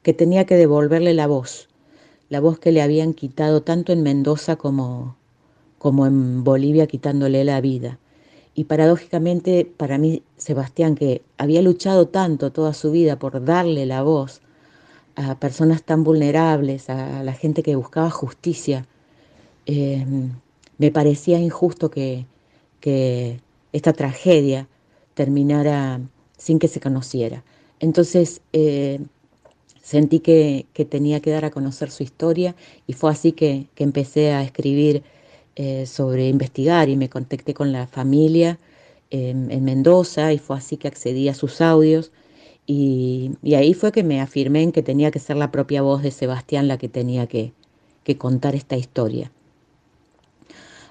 [0.03, 1.69] que tenía que devolverle la voz,
[2.31, 5.17] la voz que le habían quitado tanto en Mendoza como,
[5.79, 7.99] como en Bolivia quitándole la vida.
[8.55, 14.03] Y paradójicamente para mí, Sebastián, que había luchado tanto toda su vida por darle la
[14.03, 14.41] voz
[15.17, 18.87] a personas tan vulnerables, a la gente que buscaba justicia,
[19.67, 20.07] eh,
[20.79, 22.27] me parecía injusto que,
[22.81, 23.41] que
[23.73, 24.69] esta tragedia
[25.15, 26.01] terminara
[26.37, 27.43] sin que se conociera.
[27.81, 29.01] Entonces eh,
[29.91, 32.55] sentí que, que, tenía que dar a conocer su historia
[32.87, 35.03] y fue así que, que empecé a escribir
[35.57, 38.61] eh, sobre investigar y me contacté con la familia
[39.11, 42.13] eh, en Mendoza y fue así que accedí a sus audios
[42.67, 46.03] y, y, ahí fue que me afirmé en que tenía que ser la propia voz
[46.03, 47.53] de Sebastián la que tenía que,
[48.05, 49.33] que contar esta historia.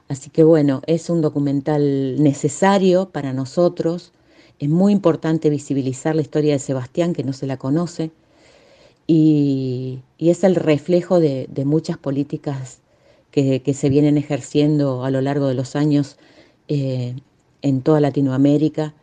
[0.10, 4.12] Así que bueno, es un documental necesario para nosotros.
[4.60, 8.12] Es muy importante visibilizar la historia de Sebastián, que no se la conoce,
[9.12, 12.80] y, es el reflejo de, muchas políticas
[13.32, 16.18] que, se vienen ejerciendo a lo largo de los años
[16.68, 17.16] eh,
[17.64, 18.94] en toda Latinoamérica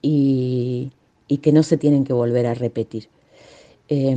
[0.00, 0.90] y,
[1.42, 3.08] que no se tienen que volver a repetir.
[3.88, 4.16] Eh,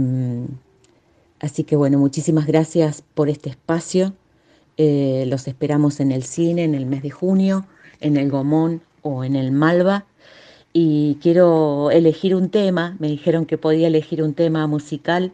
[1.42, 4.14] así que bueno, muchísimas gracias por este espacio.
[4.78, 7.66] Eh, los esperamos en el cine en el mes de junio,
[8.00, 10.06] en el Gomón o en el Malva.
[10.78, 15.32] Y quiero elegir un tema, me dijeron que podía elegir un tema musical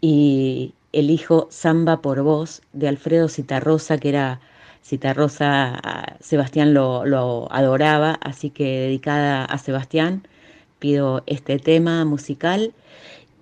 [0.00, 4.40] y elijo Samba por Voz de Alfredo Citarrosa, que era
[4.84, 5.80] Citarrosa,
[6.20, 10.28] Sebastián lo, lo adoraba, así que dedicada a Sebastián,
[10.78, 12.72] pido este tema musical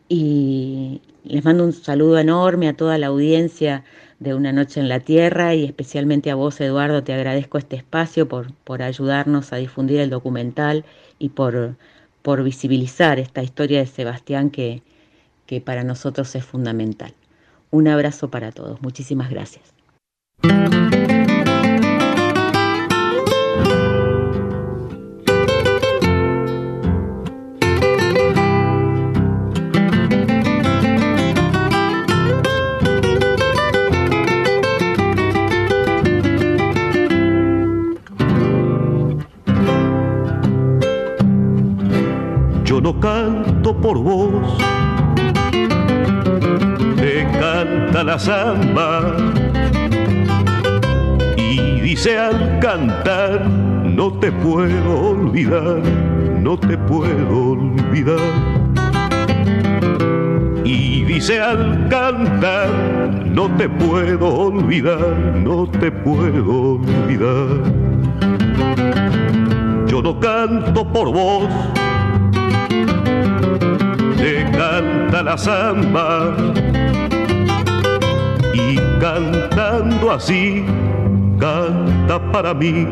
[0.09, 3.85] y les mando un saludo enorme a toda la audiencia
[4.23, 8.29] de Una Noche en la Tierra y especialmente a vos, Eduardo, te agradezco este espacio
[8.29, 10.85] por, por ayudarnos a difundir el documental
[11.19, 11.77] y por,
[12.23, 14.83] por visibilizar esta historia de Sebastián que,
[15.47, 17.15] que para nosotros es fundamental.
[17.71, 18.81] Un abrazo para todos.
[18.83, 19.73] Muchísimas gracias.
[55.61, 58.19] No te puedo olvidar.
[60.65, 62.71] Y dice al cantar,
[63.27, 67.73] no te puedo olvidar, no te puedo olvidar.
[69.87, 71.49] Yo no canto por vos,
[74.17, 76.35] te canta la samba
[78.55, 80.65] y cantando así,
[81.39, 82.87] canta para mí,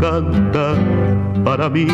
[0.00, 0.74] canta
[1.44, 1.86] para mí.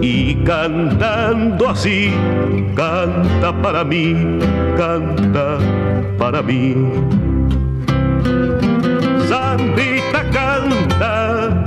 [0.00, 2.12] Y cantando así,
[2.74, 4.38] canta para mí,
[4.76, 5.58] canta
[6.18, 6.74] para mí.
[9.28, 11.64] Sandita canta,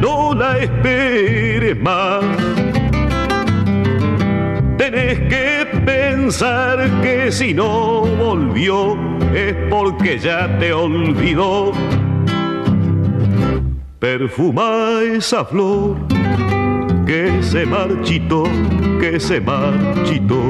[0.00, 2.24] no la esperes más.
[4.76, 8.96] Tenés que pensar que si no volvió
[9.34, 11.72] es porque ya te olvidó.
[14.00, 15.94] Perfuma esa flor
[17.06, 18.44] que se marchitó,
[18.98, 20.49] que se marchitó.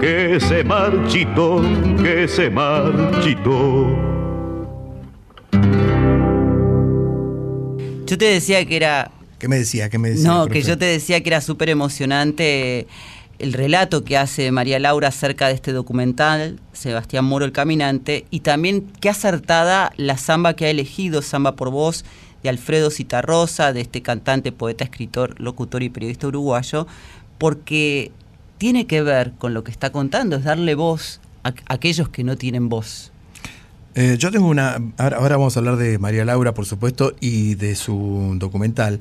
[0.00, 1.62] que se marchitó,
[2.02, 3.86] que se marchitó.
[8.06, 9.88] Yo te decía que era ¿Qué me decía?
[9.88, 10.28] ¿Qué me decía?
[10.28, 12.86] No, que yo te decía que era súper emocionante
[13.38, 18.40] el relato que hace María Laura acerca de este documental, Sebastián Moro el Caminante, y
[18.40, 22.04] también qué acertada la samba que ha elegido, Samba por Voz,
[22.42, 26.86] de Alfredo Citarrosa, de este cantante, poeta, escritor, locutor y periodista uruguayo,
[27.38, 28.12] porque
[28.60, 32.36] tiene que ver con lo que está contando, es darle voz a aquellos que no
[32.36, 33.10] tienen voz.
[33.94, 34.76] Eh, yo tengo una.
[34.98, 39.00] Ahora, ahora vamos a hablar de María Laura, por supuesto, y de su documental.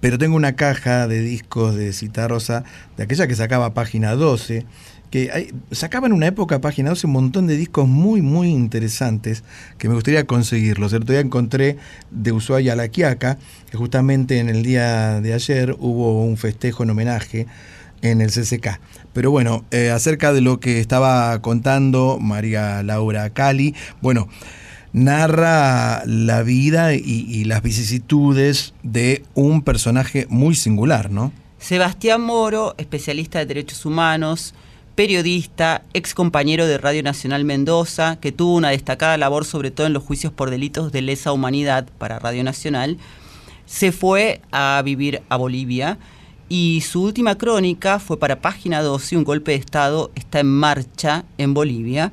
[0.00, 2.62] Pero tengo una caja de discos de Cita Rosa,
[2.98, 4.66] de aquella que sacaba página 12,
[5.10, 9.44] que hay- sacaba en una época página 12 un montón de discos muy, muy interesantes
[9.78, 10.92] que me gustaría conseguirlos.
[10.92, 11.78] El otro día encontré
[12.10, 13.38] de Ushuaia a La Quiaca,
[13.70, 17.46] que justamente en el día de ayer hubo un festejo en homenaje
[18.02, 18.80] en el CCK.
[19.12, 24.28] Pero bueno, eh, acerca de lo que estaba contando María Laura Cali, bueno,
[24.92, 31.32] narra la vida y, y las vicisitudes de un personaje muy singular, ¿no?
[31.58, 34.52] Sebastián Moro, especialista de derechos humanos,
[34.94, 39.92] periodista, ex compañero de Radio Nacional Mendoza, que tuvo una destacada labor sobre todo en
[39.92, 42.98] los juicios por delitos de lesa humanidad para Radio Nacional,
[43.64, 45.98] se fue a vivir a Bolivia
[46.54, 51.24] y su última crónica fue para Página 12, un golpe de Estado está en marcha
[51.38, 52.12] en Bolivia,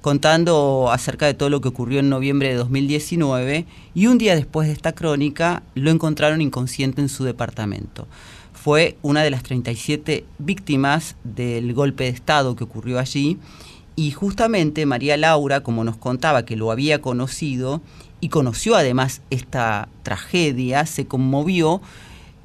[0.00, 3.64] contando acerca de todo lo que ocurrió en noviembre de 2019
[3.94, 8.08] y un día después de esta crónica lo encontraron inconsciente en su departamento
[8.52, 13.38] fue una de las 37 víctimas del golpe de Estado que ocurrió allí.
[13.94, 17.80] Y justamente María Laura, como nos contaba que lo había conocido
[18.20, 21.80] y conoció además esta tragedia, se conmovió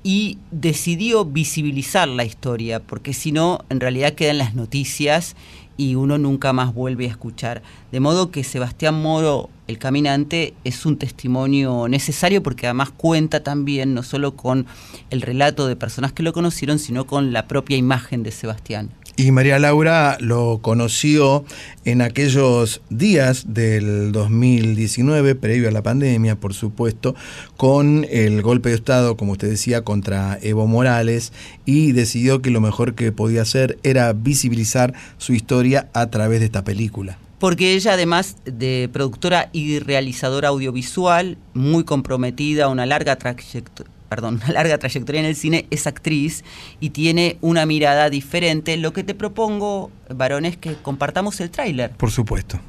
[0.04, 5.36] y decidió visibilizar la historia, porque si no, en realidad quedan las noticias
[5.78, 7.62] y uno nunca más vuelve a escuchar.
[7.92, 13.94] De modo que Sebastián Moro, el caminante, es un testimonio necesario porque además cuenta también
[13.94, 14.66] no solo con
[15.10, 18.92] el relato de personas que lo conocieron, sino con la propia imagen de Sebastián.
[19.24, 21.46] Y María Laura lo conoció
[21.86, 27.14] en aquellos días del 2019, previo a la pandemia, por supuesto,
[27.56, 31.34] con el golpe de Estado, como usted decía, contra Evo Morales,
[31.66, 36.48] y decidió que lo mejor que podía hacer era visibilizar su historia a través de
[36.48, 37.20] esta película.
[37.38, 44.52] Porque ella además de productora y realizadora audiovisual, muy comprometida, una larga trayectoria perdón, una
[44.52, 46.44] larga trayectoria en el cine, es actriz
[46.82, 48.76] y tiene una mirada diferente.
[48.76, 51.92] Lo que te propongo, varón, es que compartamos el tráiler.
[51.92, 52.60] Por supuesto.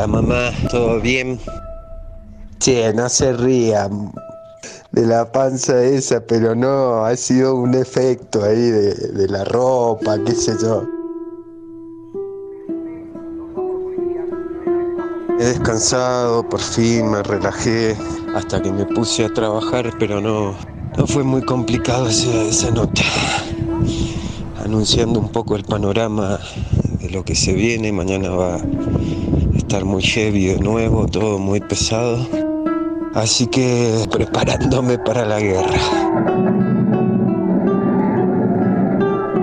[0.00, 1.38] Hola mamá, ¿todo bien?
[2.58, 3.86] Che, no se ría
[4.92, 10.32] de la panza esa, pero no, ha sido un efecto ahí de, la ropa, qué
[10.34, 10.88] sé yo.
[15.38, 17.94] He descansado, por fin me relajé
[18.34, 20.54] hasta que me puse a trabajar, pero no,
[20.96, 23.02] no fue muy complicado esa, esa nota.
[24.64, 26.40] Anunciando un poco el panorama
[27.02, 28.56] de lo que se viene, mañana va
[29.70, 32.26] estar muy heavy de nuevo, todo muy pesado.
[33.14, 35.78] Así que preparándome para la guerra.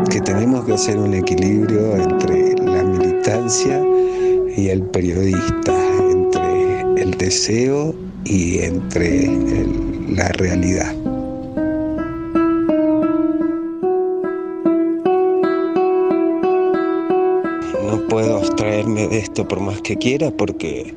[0.09, 3.81] Que tenemos que hacer un equilibrio entre la militancia
[4.57, 5.73] y el periodista,
[6.11, 9.29] entre el deseo y entre
[10.09, 11.06] la realidad.
[18.57, 20.95] Abstraerme de esto por más que quiera porque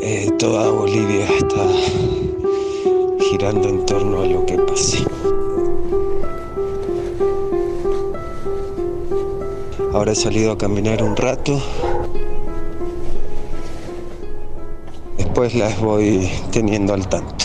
[0.00, 1.66] eh, toda Bolivia está
[3.20, 5.04] girando en torno a lo que pase.
[9.92, 11.60] Ahora he salido a caminar un rato.
[15.18, 17.43] Después las voy teniendo al tanto.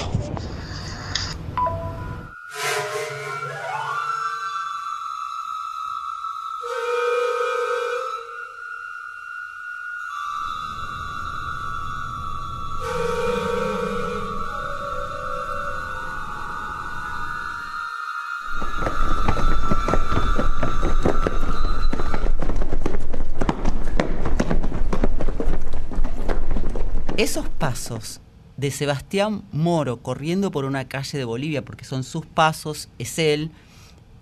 [28.58, 33.52] De Sebastián Moro corriendo por una calle de Bolivia, porque son sus pasos, es él,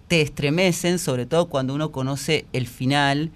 [0.08, 3.32] te estremecen, sobre todo cuando uno conoce el final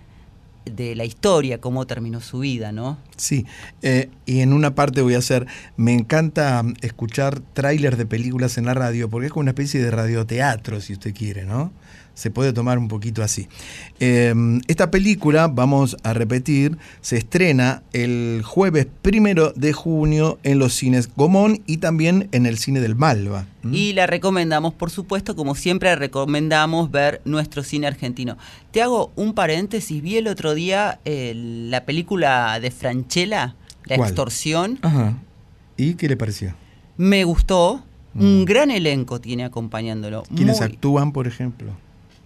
[0.65, 2.97] de la historia, cómo terminó su vida, ¿no?
[3.17, 3.45] Sí,
[3.81, 8.57] eh, y en una parte voy a hacer, me encanta mm, escuchar trailers de películas
[8.57, 11.71] en la radio, porque es como una especie de radioteatro, si usted quiere, ¿no?
[12.13, 13.47] Se puede tomar un poquito así.
[13.99, 14.33] Eh,
[14.67, 21.09] esta película, vamos a repetir, se estrena el jueves primero de junio en los cines
[21.15, 23.45] Gomón y también en el cine del Malva.
[23.71, 28.37] Y la recomendamos, por supuesto, como siempre recomendamos ver nuestro cine argentino.
[28.71, 33.55] Te hago un paréntesis, vi el otro día eh, la película de Franchella,
[33.85, 34.09] La ¿Cuál?
[34.09, 34.79] extorsión.
[34.81, 35.17] Ajá.
[35.77, 36.53] ¿Y qué le pareció?
[36.97, 37.83] Me gustó,
[38.13, 40.23] un gran elenco tiene acompañándolo.
[40.35, 41.71] ¿Quiénes Muy- actúan, por ejemplo?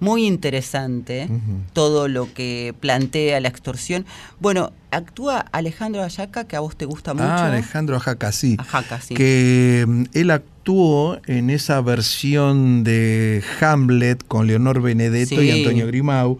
[0.05, 1.27] Muy interesante
[1.73, 4.05] todo lo que plantea la extorsión.
[4.39, 7.25] Bueno, actúa Alejandro Ayaca, que a vos te gusta mucho.
[7.25, 8.55] Ah, Alejandro Ajaca, sí.
[8.59, 9.15] Ajaca, sí.
[9.15, 15.49] Que mm, él actuó en esa versión de Hamlet con Leonor Benedetto y.
[15.49, 16.37] Antonio Grimau,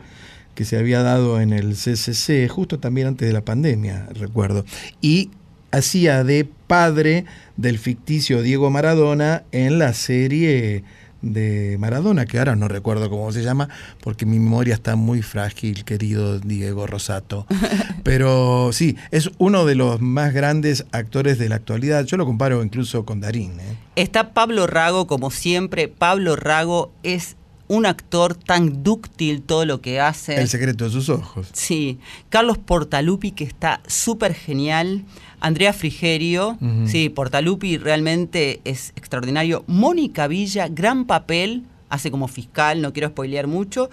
[0.53, 4.63] que se había dado en el CCC, justo también antes de la pandemia, recuerdo.
[5.01, 5.31] Y
[5.71, 7.25] hacía de padre
[7.57, 10.83] del ficticio Diego Maradona en la serie
[11.25, 13.67] de Maradona, que ahora no recuerdo cómo se llama,
[14.01, 17.47] porque mi memoria está muy frágil, querido Diego Rosato.
[18.03, 22.05] Pero sí, es uno de los más grandes actores de la actualidad.
[22.05, 23.59] Yo lo comparo incluso con Darín.
[23.59, 23.77] ¿eh?
[23.95, 25.87] Está Pablo Rago, como siempre.
[25.87, 27.35] Pablo Rago es
[27.67, 30.39] un actor tan dúctil todo lo que hace.
[30.39, 31.49] El secreto de sus ojos.
[31.53, 31.99] Sí.
[32.29, 35.03] Carlos Portalupi, que está súper genial.
[35.45, 36.87] Andrea Frigerio, Ujú.
[36.87, 39.63] sí, Portalupi realmente es extraordinario.
[39.67, 43.89] Mónica Villa, gran papel, hace como fiscal, no quiero spoilear mucho.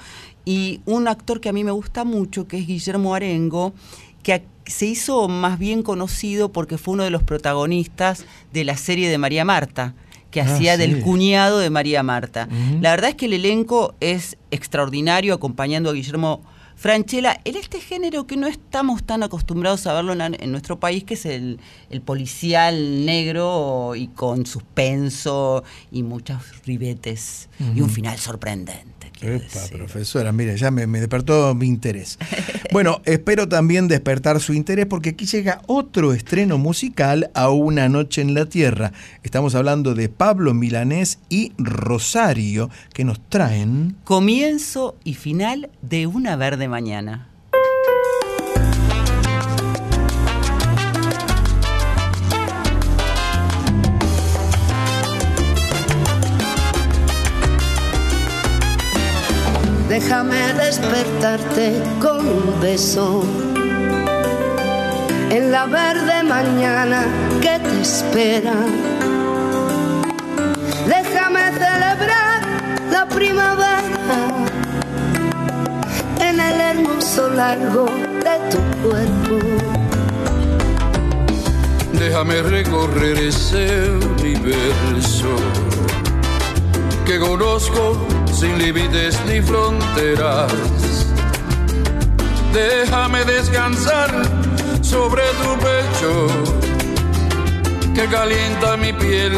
[0.47, 3.75] Y un actor que a mí me gusta mucho, que es Guillermo Arengo,
[4.23, 9.11] que se hizo más bien conocido porque fue uno de los protagonistas de la serie
[9.11, 9.95] de María Marta,
[10.31, 12.49] que Ah, hacía del cuñado de María Marta.
[12.81, 16.41] La verdad es que el elenco es extraordinario acompañando a Guillermo
[16.83, 21.05] Franchella en este género que no estamos tan acostumbrados a verlo en, en nuestro país,
[21.05, 21.61] que es el,
[21.91, 25.63] el policial negro y con suspenso
[25.93, 28.93] y muchos ribetes y un final sorprendente.
[29.23, 32.19] Epa, profesora, mire, ya me, me despertó mi interés.
[32.73, 38.23] Bueno, espero también despertar su interés porque aquí llega otro estreno musical a Una Noche
[38.23, 38.95] en la Tierra.
[39.23, 43.97] Estamos hablando de Pablo Milanés y Rosario, que nos traen...
[44.05, 47.29] Comienzo y final de una verde mañana.
[59.91, 61.67] Déjame despertarte
[62.01, 63.23] con un beso
[65.29, 67.01] en la verde mañana
[67.43, 68.57] que te espera.
[70.95, 72.41] Déjame celebrar
[72.91, 73.72] la primavera
[77.03, 79.39] hermoso largo de tu cuerpo.
[81.93, 85.37] Déjame recorrer ese universo
[87.05, 87.97] que conozco
[88.33, 90.53] sin límites ni fronteras.
[92.53, 94.11] Déjame descansar
[94.81, 96.27] sobre tu pecho
[97.95, 99.33] que calienta mi piel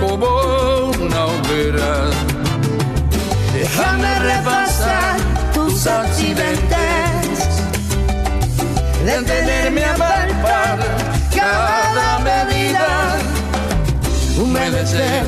[0.00, 2.10] como una hoguera.
[3.52, 5.35] Déjame repasar
[5.86, 7.48] tus accidentes,
[9.04, 10.78] detenerme a palpar
[11.34, 13.18] cada medida,
[14.36, 15.24] humedecer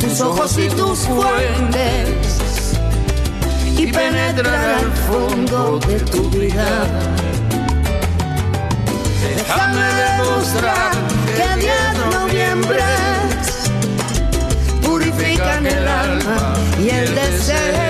[0.00, 2.72] tus ojos y tus fuentes
[3.76, 6.86] y penetrar al fondo de tu vida.
[9.36, 10.92] Déjame demostrar
[11.36, 11.72] que 10
[12.14, 13.70] noviembres
[14.82, 17.87] purifican el alma y el deseo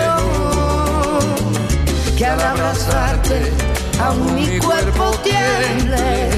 [2.28, 3.52] al abrazarte
[4.00, 6.30] aún mi cuerpo tiemble.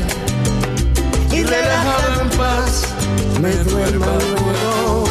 [1.33, 2.85] y relajado en paz
[3.41, 5.05] me duerma luego.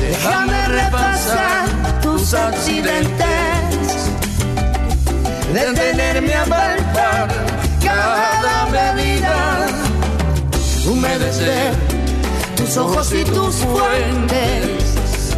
[0.00, 4.10] Déjame repasar tus accidentes,
[12.76, 15.34] ojos y tus fuentes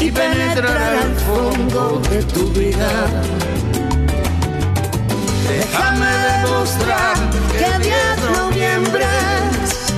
[0.00, 2.90] y penetrar al fondo de tu vida.
[5.48, 6.10] Déjame
[6.42, 7.16] demostrar
[7.52, 7.96] que 10
[8.38, 9.94] noviembres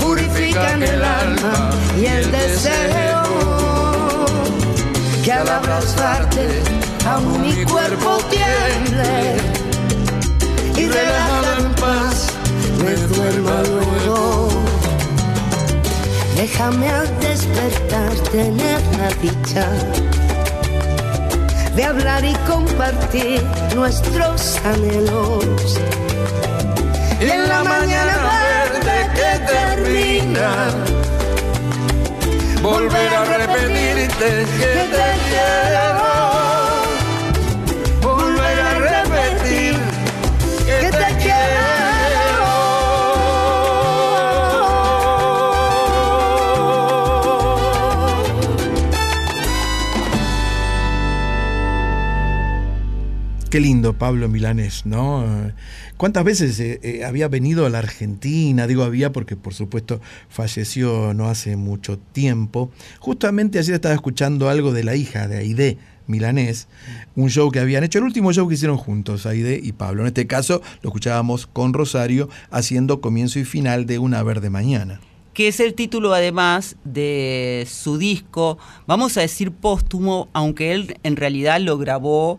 [0.00, 1.70] purifican el alma
[2.00, 3.22] y el deseo
[5.22, 6.62] que al abrazarte
[7.06, 9.36] aún mi cuerpo tiemble
[10.76, 12.26] y relajado en paz
[12.82, 14.49] me duerma luego.
[16.40, 19.68] Déjame al despertar tener la dicha
[21.76, 23.42] de hablar y compartir
[23.74, 25.78] nuestros anhelos.
[27.20, 28.16] Y en la mañana
[28.72, 30.70] verde que termina,
[32.62, 35.99] volver a repetirte que te quiero.
[53.50, 55.26] Qué lindo Pablo Milanés, ¿no?
[55.96, 58.68] ¿Cuántas veces eh, eh, había venido a la Argentina?
[58.68, 62.70] Digo había porque por supuesto falleció no hace mucho tiempo.
[63.00, 66.68] Justamente ayer estaba escuchando algo de la hija de Aide Milanés,
[67.16, 70.02] un show que habían hecho, el último show que hicieron juntos, Aide y Pablo.
[70.02, 75.00] En este caso lo escuchábamos con Rosario haciendo comienzo y final de Una Verde Mañana.
[75.34, 81.16] que es el título además de su disco, vamos a decir póstumo, aunque él en
[81.16, 82.38] realidad lo grabó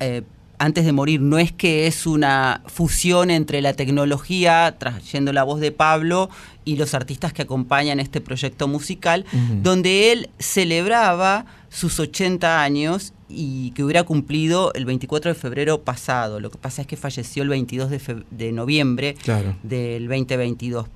[0.00, 0.22] eh,
[0.60, 1.20] antes de morir.
[1.20, 6.30] No es que es una fusión entre la tecnología, trayendo la voz de Pablo,
[6.64, 9.24] y los artistas que acompañan este proyecto musical,
[9.62, 16.38] donde él celebraba sus 80 años y que hubiera cumplido el 24 de febrero pasado.
[16.38, 19.56] Lo que pasa es que falleció el 22 de, feb- de noviembre Claro.
[19.62, 20.86] del 2022.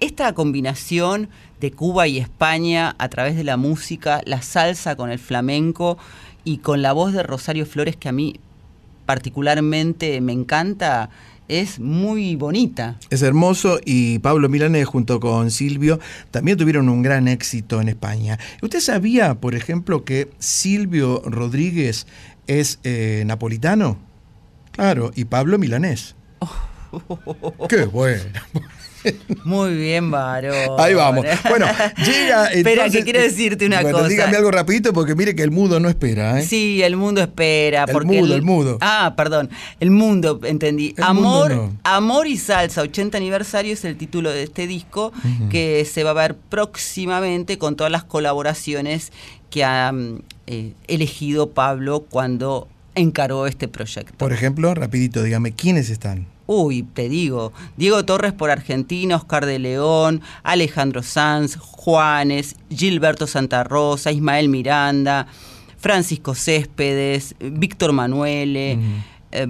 [0.00, 1.28] Esta combinación
[1.60, 5.96] de Cuba y España a través de la música, la salsa con el flamenco
[6.44, 8.34] y con la voz de Rosario Flores que a mí
[9.06, 11.10] particularmente me encanta,
[11.48, 12.98] es muy bonita.
[13.10, 16.00] Es hermoso y Pablo Milanés junto con Silvio
[16.30, 18.38] también tuvieron un gran éxito en España.
[18.62, 22.06] ¿Usted sabía, por ejemplo, que Silvio Rodríguez
[22.46, 23.98] es eh, napolitano?
[24.72, 26.16] Claro, y Pablo Milanés.
[27.68, 28.24] Qué bueno.
[29.44, 30.54] Muy bien, varón.
[30.78, 31.26] Ahí vamos.
[31.48, 31.66] Bueno,
[32.04, 32.46] llega.
[32.46, 34.08] Espera, que quiero decirte una Bueno, cosa.
[34.08, 36.40] Dígame algo rapidito porque mire que el mudo no espera.
[36.40, 36.42] ¿eh?
[36.46, 37.84] Sí, el mundo espera.
[37.84, 38.78] El porque mudo, el mudo.
[38.80, 39.50] Ah, perdón.
[39.80, 40.94] El mundo, entendí.
[40.96, 41.80] El Amor, mundo no.
[41.84, 45.12] Amor y Salsa, 80 aniversario es el título de este disco
[45.50, 49.12] que se va a ver próximamente con todas las colaboraciones
[49.50, 54.14] que ha mm, eh, elegido Pablo cuando encaró este proyecto.
[54.18, 56.26] Por ejemplo, rapidito, dígame, ¿quiénes están?
[56.46, 63.64] Uy, te digo, Diego Torres por Argentina, Oscar de León, Alejandro Sanz, Juanes, Gilberto Santa
[63.64, 65.26] Rosa, Ismael Miranda,
[65.78, 68.78] Francisco Céspedes, Víctor Manuele,
[69.32, 69.46] eh,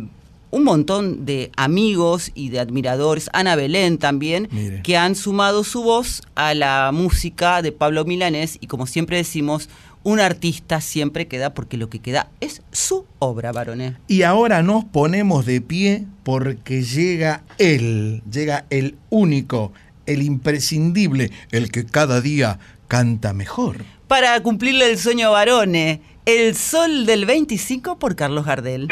[0.55, 4.83] un montón de amigos y de admiradores, Ana Belén también, Mire.
[4.83, 9.69] que han sumado su voz a la música de Pablo Milanés y como siempre decimos,
[10.05, 13.95] un artista siempre queda porque lo que queda es su obra, varones.
[14.07, 19.73] Y ahora nos ponemos de pie porque llega él, llega el único,
[20.07, 23.85] el imprescindible, el que cada día canta mejor.
[24.07, 26.01] para cumplirle el sueño a varones.
[26.27, 28.89] El sol del 25 por Carlos Gardel.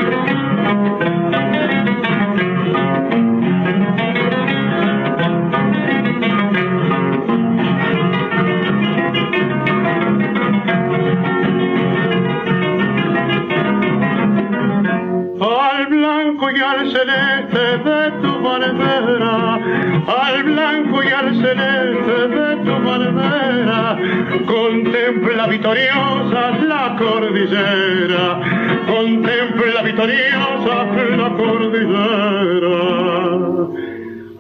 [15.44, 19.60] Al blanco y al celeste de tu bandera,
[20.06, 23.98] al blanco y al celeste de tu bandera,
[24.46, 28.40] contempla victoriosa la cordillera,
[28.86, 32.94] contempla victoriosa la cordillera.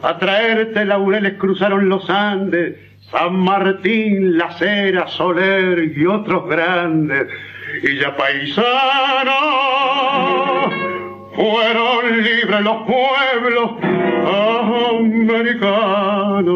[0.04, 2.76] A traerte laureles cruzaron los Andes,
[3.10, 7.28] San Martín, La Cera, Soler y otros grandes.
[7.82, 8.64] Y ya paisanos
[11.34, 13.70] fueron libres los pueblos
[15.24, 16.54] americanos.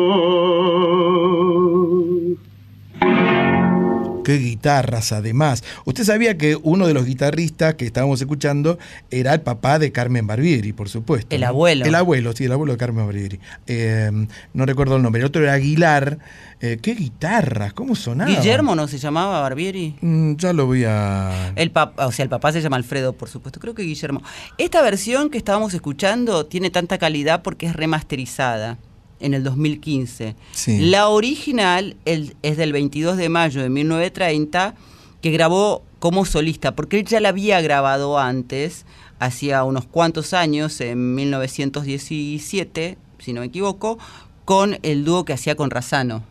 [4.28, 5.64] Qué guitarras además.
[5.86, 8.78] Usted sabía que uno de los guitarristas que estábamos escuchando
[9.10, 11.34] era el papá de Carmen Barbieri, por supuesto.
[11.34, 11.46] El ¿no?
[11.46, 11.86] abuelo.
[11.86, 13.40] El abuelo, sí, el abuelo de Carmen Barbieri.
[13.66, 14.10] Eh,
[14.52, 15.20] no recuerdo el nombre.
[15.20, 16.18] El otro era Aguilar.
[16.60, 18.30] Eh, qué guitarras, cómo sonaba.
[18.30, 19.96] Guillermo no se llamaba Barbieri.
[20.02, 21.54] Mm, ya lo voy a...
[21.56, 23.60] El papá, o sea, el papá se llama Alfredo, por supuesto.
[23.60, 24.22] Creo que Guillermo.
[24.58, 28.76] Esta versión que estábamos escuchando tiene tanta calidad porque es remasterizada
[29.20, 30.34] en el 2015.
[30.52, 30.78] Sí.
[30.90, 34.74] La original el- es del 22 de mayo de 1930,
[35.20, 38.84] que grabó como solista, porque él ya la había grabado antes,
[39.18, 43.98] hacía unos cuantos años, en 1917, si no me equivoco,
[44.44, 46.22] con el dúo que hacía con Razano.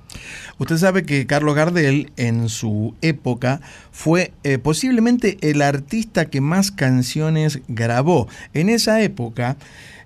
[0.58, 3.62] Usted sabe que Carlos Gardel en su época
[3.92, 8.28] fue eh, posiblemente el artista que más canciones grabó.
[8.56, 9.58] En esa época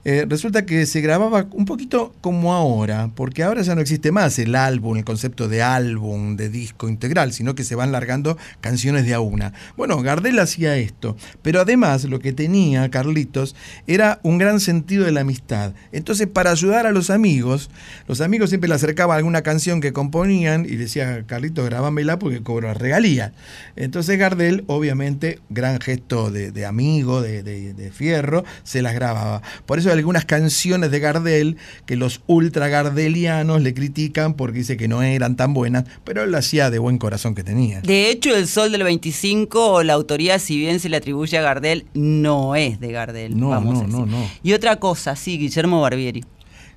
[0.03, 4.39] eh, resulta que se grababa un poquito como ahora, porque ahora ya no existe más
[4.39, 9.05] el álbum, el concepto de álbum, de disco integral, sino que se van largando canciones
[9.05, 9.53] de a una.
[9.77, 13.55] Bueno, Gardel hacía esto, pero además lo que tenía Carlitos
[13.87, 15.73] era un gran sentido de la amistad.
[15.91, 17.69] Entonces, para ayudar a los amigos,
[18.07, 22.73] los amigos siempre le acercaban alguna canción que componían y decía, Carlitos, grabámela porque cobro
[22.73, 23.33] regalía.
[23.75, 29.41] Entonces Gardel, obviamente, gran gesto de, amigo, de- de fierro, se las grababa.
[29.65, 34.87] Por eso algunas canciones de Gardel que los ultra gardelianos le critican porque dice que
[34.87, 37.81] no eran tan buenas, pero él lo hacía de buen corazón que tenía.
[37.81, 41.85] De hecho, El Sol del 25, la autoría, si bien se le atribuye a Gardel,
[41.93, 43.39] no es de Gardel.
[43.39, 43.99] No, vamos no, a decir.
[43.99, 44.29] no, no.
[44.43, 46.23] Y otra cosa, sí, Guillermo Barbieri.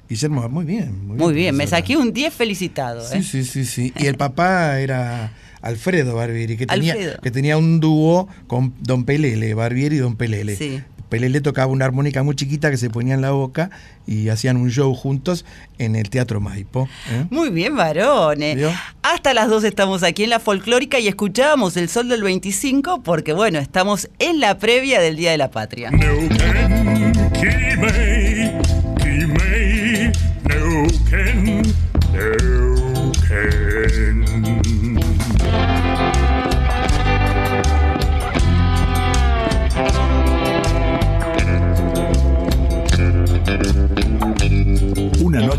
[0.08, 1.06] Guillermo, muy bien.
[1.06, 3.06] Muy, Muy bien, me saqué un 10 felicitado.
[3.08, 3.22] Sí, ¿eh?
[3.22, 3.92] sí, sí, sí.
[3.98, 7.20] Y el papá era Alfredo Barbieri, que tenía, Alfredo.
[7.22, 10.56] que tenía un dúo con Don Pelele, Barbieri y Don Pelele.
[10.56, 10.82] Sí.
[11.08, 13.70] Pelele tocaba una armónica muy chiquita que se ponía en la boca
[14.06, 15.44] y hacían un show juntos
[15.78, 16.88] en el Teatro Maipo.
[17.10, 17.26] ¿eh?
[17.30, 18.56] Muy bien, varones.
[18.56, 18.70] ¿Vio?
[19.02, 23.32] Hasta las dos estamos aquí en la folclórica y escuchábamos el sol del 25 porque,
[23.32, 25.90] bueno, estamos en la previa del Día de la Patria.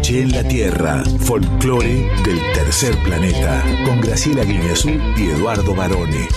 [0.05, 6.27] Noche en la Tierra, folclore del tercer planeta, con Graciela Guineazú y Eduardo Barone.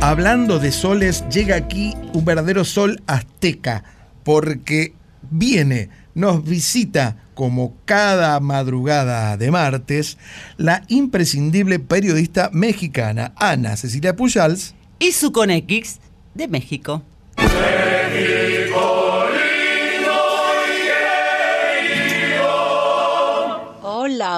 [0.00, 3.82] Hablando de soles, llega aquí un verdadero sol azteca,
[4.22, 4.94] porque
[5.28, 10.16] viene, nos visita como cada madrugada de martes,
[10.56, 14.76] la imprescindible periodista mexicana Ana Cecilia Pujals.
[15.00, 15.98] Y su Conex
[16.34, 17.02] de México.
[17.38, 17.83] Hola,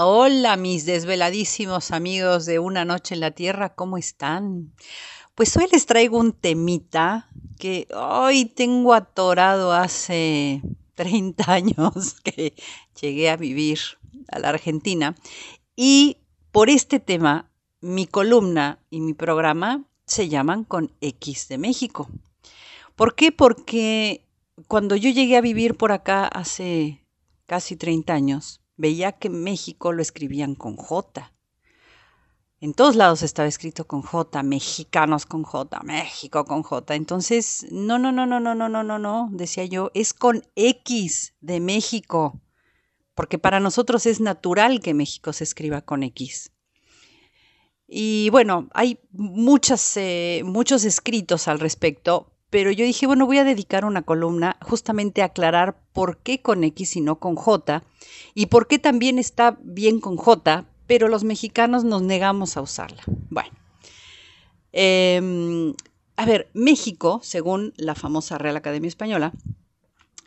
[0.04, 4.72] hola, mis desveladísimos amigos de Una Noche en la Tierra, ¿cómo están?
[5.34, 10.60] Pues hoy les traigo un temita que hoy tengo atorado hace
[10.96, 12.54] 30 años que
[13.00, 13.78] llegué a vivir
[14.28, 15.14] a la Argentina
[15.76, 16.18] y
[16.52, 22.10] por este tema mi columna y mi programa se llaman con X de México.
[22.96, 23.32] ¿Por qué?
[23.32, 24.26] Porque
[24.68, 27.04] cuando yo llegué a vivir por acá hace
[27.46, 31.32] casi 30 años, veía que México lo escribían con J.
[32.60, 36.94] En todos lados estaba escrito con J, mexicanos con J, México con J.
[36.94, 41.34] Entonces, no, no, no, no, no, no, no, no, no, decía yo, es con X
[41.40, 42.40] de México,
[43.14, 46.52] porque para nosotros es natural que México se escriba con X.
[47.86, 53.44] Y bueno, hay muchas, eh, muchos escritos al respecto, pero yo dije, bueno, voy a
[53.44, 57.82] dedicar una columna justamente a aclarar por qué con X y no con J,
[58.34, 63.02] y por qué también está bien con J, pero los mexicanos nos negamos a usarla.
[63.30, 63.50] Bueno,
[64.72, 65.74] eh,
[66.16, 69.32] a ver, México, según la famosa Real Academia Española,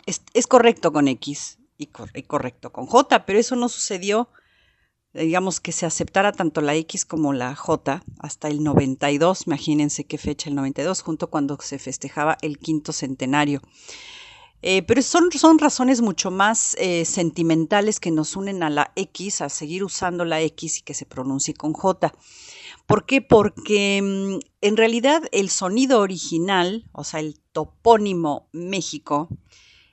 [0.05, 4.29] es, correcto con X y, y correcto con J, pero eso no sucedió
[5.13, 10.17] digamos que se aceptara tanto la X como la J hasta el 92, imagínense qué
[10.17, 13.61] fecha el 92, junto cuando se festejaba el quinto centenario.
[14.61, 19.41] Eh, pero son, son razones mucho más eh, sentimentales que nos unen a la X,
[19.41, 22.13] a seguir usando la X y que se pronuncie con J.
[22.85, 23.21] ¿Por qué?
[23.21, 29.29] Porque mm, en realidad el sonido original, o sea, el topónimo México,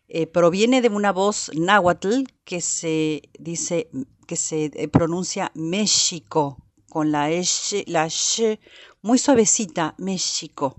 [0.08, 3.88] eh, proviene de una voz náhuatl que se dice
[4.26, 8.08] que se eh, pronuncia México con la sh, la
[9.02, 10.76] muy suavecita, México,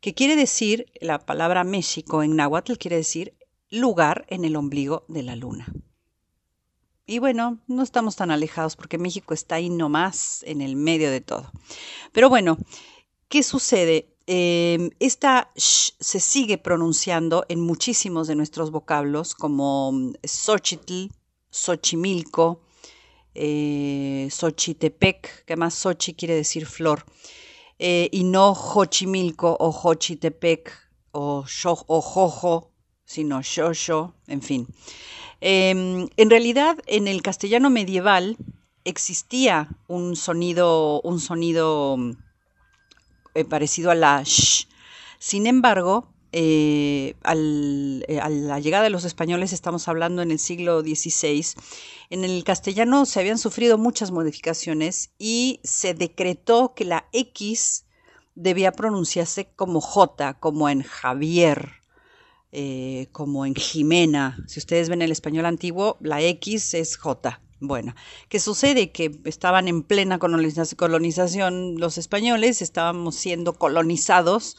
[0.00, 3.34] que quiere decir, la palabra México en náhuatl quiere decir
[3.70, 5.72] lugar en el ombligo de la luna.
[7.06, 11.20] Y bueno, no estamos tan alejados porque México está ahí nomás en el medio de
[11.20, 11.50] todo.
[12.12, 12.58] Pero bueno,
[13.28, 14.14] ¿qué sucede?
[14.26, 21.10] Eh, esta sh se sigue pronunciando en muchísimos de nuestros vocablos, como mm, Xochitl,
[21.50, 22.60] Xochimilco,
[23.42, 27.06] eh, Xochitepec, que más Xochi quiere decir flor,
[27.78, 30.70] eh, y no Xochimilco o Xochitepec
[31.12, 31.46] o,
[31.86, 32.70] o Jojo,
[33.06, 34.66] sino Xoxo, en fin.
[35.40, 38.36] Em, en realidad, en el castellano medieval
[38.84, 41.96] existía un sonido, un sonido
[43.34, 44.66] eh, parecido a la sh.
[45.18, 50.38] Sin embargo, eh, al- eh, a la llegada de los españoles, estamos hablando en el
[50.38, 51.44] siglo XVI,
[52.10, 57.84] en el castellano se habían sufrido muchas modificaciones y se decretó que la X
[58.34, 61.70] debía pronunciarse como J, como en Javier,
[62.52, 64.38] eh, como en Jimena.
[64.46, 67.40] Si ustedes ven el español antiguo, la X es J.
[67.62, 67.94] Bueno,
[68.30, 68.90] ¿qué sucede?
[68.90, 74.56] Que estaban en plena coloniza- colonización los españoles, estábamos siendo colonizados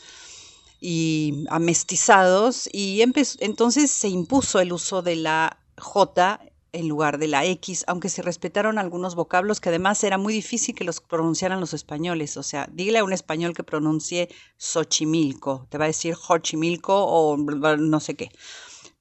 [0.82, 6.41] y amestizados y entonces se impuso el uso de la J
[6.73, 10.73] en lugar de la X, aunque se respetaron algunos vocablos que además era muy difícil
[10.73, 12.38] que los pronunciaran los españoles.
[12.38, 17.38] O sea, dile a un español que pronuncie Xochimilco, te va a decir Xochimilco o
[17.38, 18.32] no sé qué.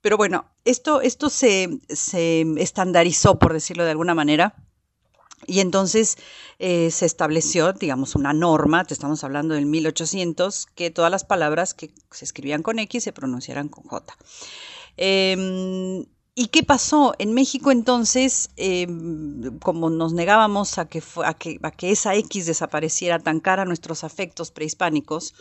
[0.01, 4.55] Pero bueno, esto, esto se, se estandarizó, por decirlo de alguna manera,
[5.47, 6.17] y entonces
[6.59, 11.75] eh, se estableció, digamos, una norma, te estamos hablando del 1800, que todas las palabras
[11.75, 14.17] que se escribían con X se pronunciaran con J.
[14.97, 17.15] Em, ¿Y qué pasó?
[17.19, 21.03] En México entonces, em, como nos negábamos a que,
[21.83, 25.35] esa X desapareciera tan cara a nuestros afectos prehispánicos,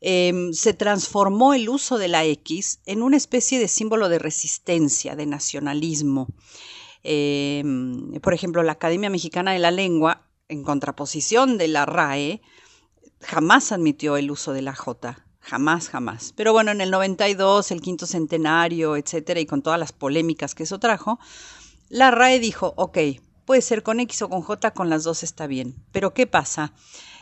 [0.00, 5.16] em, se transformó el uso de la X en una especie de símbolo de resistencia,
[5.16, 6.28] de nacionalismo.
[7.02, 12.40] Em, por ejemplo, la Academia Mexicana de la Lengua, en contraposición de la RAE,
[13.20, 15.24] jamás admitió el uso de la J.
[15.40, 16.34] Jamás, jamás.
[16.36, 20.64] Pero bueno, en el 92, el quinto centenario, etcétera, y con todas las polémicas que
[20.64, 21.18] eso trajo,
[21.88, 22.98] la RAE dijo, ok,
[23.44, 25.74] puede ser con X o con J, con las dos está bien.
[25.90, 26.74] Pero ¿qué pasa?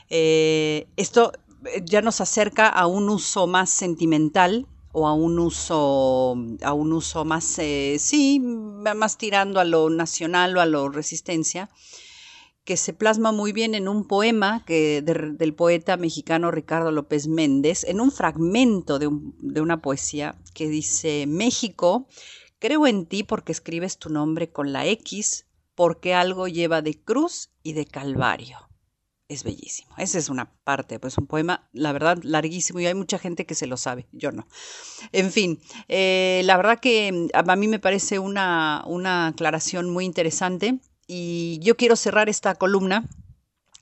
[0.08, 1.32] Eh, esto
[1.66, 4.66] eh, ya nos acerca a un uso más sentimental
[4.98, 10.56] o a un uso, a un uso más, eh, sí, más tirando a lo nacional
[10.56, 11.68] o a lo resistencia
[12.64, 17.28] que se plasma muy bien en un poema que, de- del poeta mexicano Ricardo López
[17.28, 22.08] Méndez, en un fragmento de, un- de una poesía que dice, México,
[22.58, 27.50] creo en ti porque escribes tu nombre con la X, porque algo lleva de cruz
[27.62, 28.65] y de calvario.
[29.28, 29.92] Es bellísimo.
[29.98, 33.56] Esa es una parte, pues un poema, la verdad, larguísimo y hay mucha gente que
[33.56, 34.46] se lo sabe, yo no.
[35.10, 40.04] En fin, eh, la verdad que mm, a mí me parece una, una aclaración muy
[40.04, 43.08] interesante y yo quiero cerrar esta columna.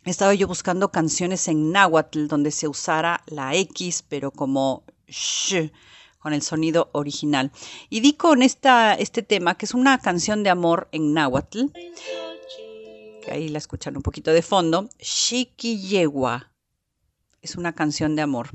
[0.07, 5.71] Estaba yo buscando canciones en náhuatl donde se usara la X, pero como sh,
[6.19, 7.53] con el sonido original.
[7.91, 11.67] Y di con esta, este tema, que es una canción de amor en náhuatl,
[13.31, 16.51] ahí la escuchan un poquito de fondo, Xiquillewa.
[17.43, 18.49] Es una canción de amor.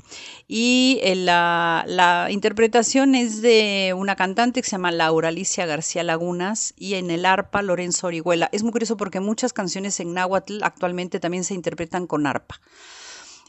[0.47, 6.03] Y eh, la, la interpretación es de una cantante que se llama Laura Alicia García
[6.03, 8.49] Lagunas y en el arpa Lorenzo Orihuela.
[8.51, 12.59] Es muy curioso porque muchas canciones en náhuatl actualmente también se interpretan con arpa.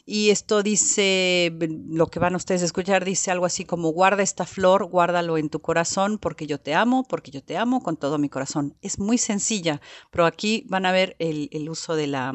[0.05, 1.55] Y esto dice,
[1.89, 5.49] lo que van ustedes a escuchar, dice algo así como, guarda esta flor, guárdalo en
[5.49, 8.75] tu corazón, porque yo te amo, porque yo te amo con todo mi corazón.
[8.81, 9.81] Es muy sencilla,
[10.11, 12.33] pero aquí van a ver el, el uso de la,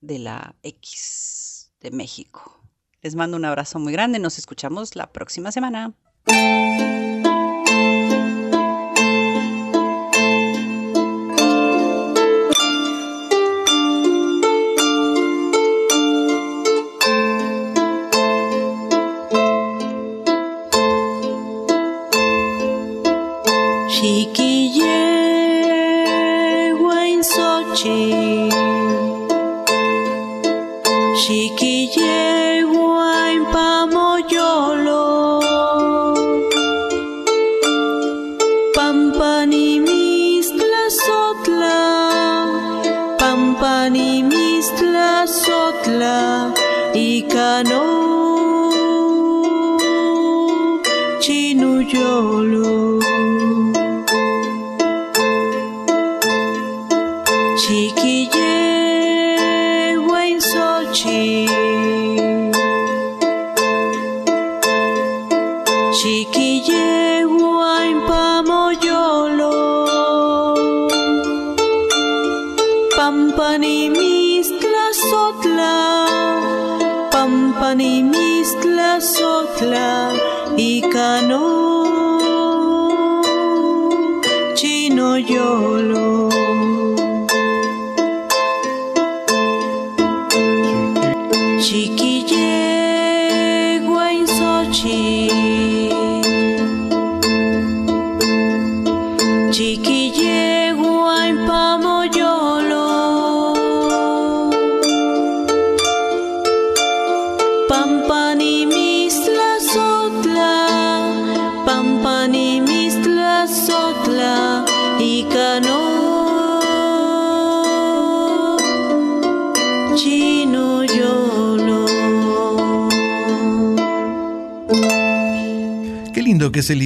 [0.00, 2.62] de la X de México.
[3.02, 5.94] Les mando un abrazo muy grande, nos escuchamos la próxima semana.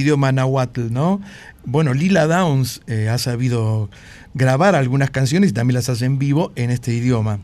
[0.07, 1.21] Idioma nahuatl, ¿no?
[1.65, 3.89] Bueno, Lila Downs eh, ha sabido
[4.33, 7.39] grabar algunas canciones y también las hace en vivo en este idioma.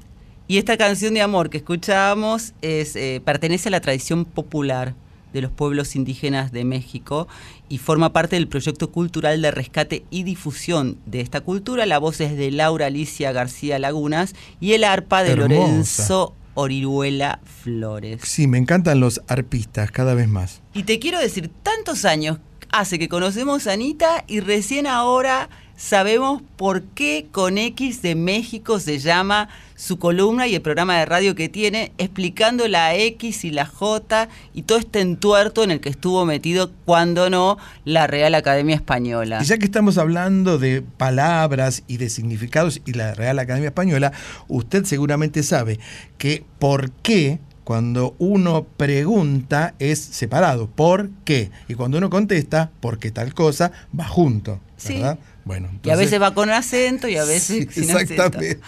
[0.47, 4.95] Y esta canción de amor que escuchábamos es, eh, pertenece a la tradición popular
[5.33, 7.27] de los pueblos indígenas de México
[7.67, 11.85] y forma parte del proyecto cultural de rescate y difusión de esta cultura.
[11.85, 15.53] La voz es de Laura Alicia García Lagunas y el arpa de Hermosa.
[15.53, 18.21] Lorenzo Orihuela Flores.
[18.23, 20.61] Sí, me encantan los arpistas cada vez más.
[20.73, 22.39] Y te quiero decir, tantos años
[22.73, 25.47] hace que conocemos a Anita y recién ahora
[25.77, 31.05] sabemos por qué con X de México se llama su columna y el programa de
[31.05, 35.81] radio que tiene, explicando la X y la J y todo este entuerto en el
[35.81, 39.39] que estuvo metido, cuando no, la Real Academia Española.
[39.41, 44.13] Y ya que estamos hablando de palabras y de significados y la Real Academia Española,
[44.47, 45.79] usted seguramente sabe
[46.17, 51.49] que por qué cuando uno pregunta es separado, ¿por qué?
[51.67, 53.71] Y cuando uno contesta, ¿por qué tal cosa?
[53.97, 54.95] Va junto, Sí.
[54.95, 55.19] ¿verdad?
[55.45, 58.13] Bueno, Y a veces va con acento y a veces Sí, sin acento.
[58.13, 58.59] exactamente.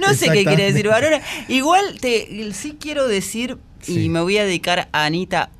[0.00, 0.88] No sé qué quiere decir.
[0.88, 1.20] Varona.
[1.48, 5.50] Igual te, sí quiero decir, y me voy a dedicar a Anita,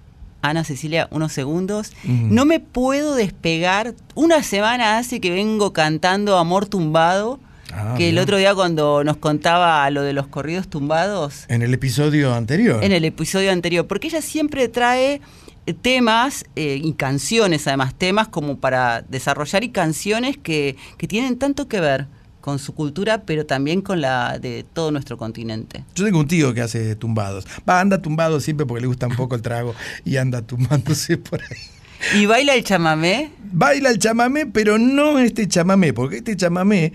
[0.40, 1.92] Ana Cecilia, unos segundos.
[2.04, 2.34] Mm.
[2.34, 3.94] No me puedo despegar.
[4.14, 7.38] Una semana hace que vengo cantando Amor Tumbado.
[7.72, 11.72] Ah, que el otro día cuando nos contaba lo de los corridos tumbados, En el
[11.72, 12.84] episodio anterior.
[12.84, 15.20] en el episodio anterior, porque ella siempre trae
[15.66, 21.38] eh, temas eh, y canciones, además, temas como para desarrollar y canciones que, que tienen
[21.38, 22.06] tanto que ver
[22.42, 25.84] con su cultura, pero también con la de todo nuestro continente.
[25.94, 27.46] Yo tengo un tío que hace tumbados.
[27.68, 31.40] Va, anda tumbado siempre porque le gusta un poco el trago y anda tumbándose por
[31.40, 32.20] ahí.
[32.20, 33.30] ¿Y baila el chamamé?
[33.52, 36.92] Baila el chamamé, pero no este chamamé, porque este chamamé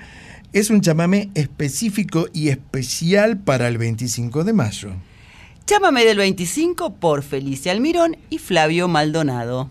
[0.54, 4.90] es un chamamé específico y especial para el 25 de mayo.
[5.66, 9.70] Chámame del 25 por Felicia Almirón y Flavio Maldonado.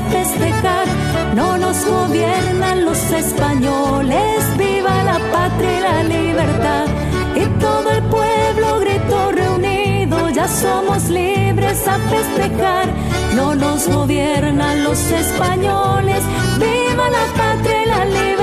[0.00, 0.86] Festejar,
[1.34, 6.86] no nos gobiernan los españoles, viva la patria y la libertad.
[7.34, 12.86] Y todo el pueblo gritó reunido, ya somos libres a festejar,
[13.34, 16.22] no nos gobiernan los españoles,
[16.58, 18.35] viva la patria y la libertad.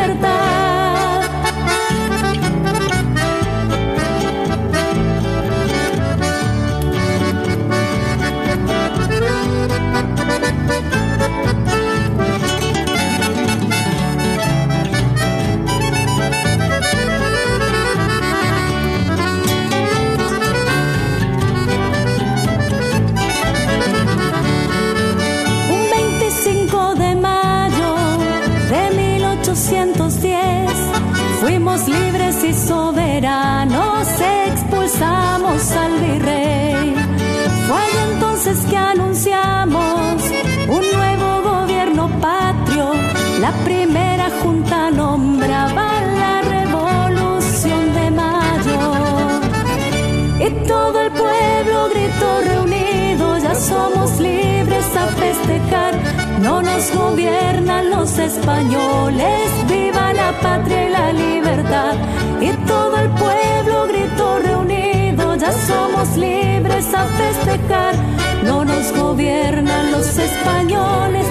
[55.33, 55.93] Festejar,
[56.41, 61.95] No nos gobiernan los españoles, viva la patria y la libertad.
[62.41, 67.95] Y todo el pueblo gritó reunido, ya somos libres a festejar.
[68.43, 71.25] No nos gobiernan los españoles,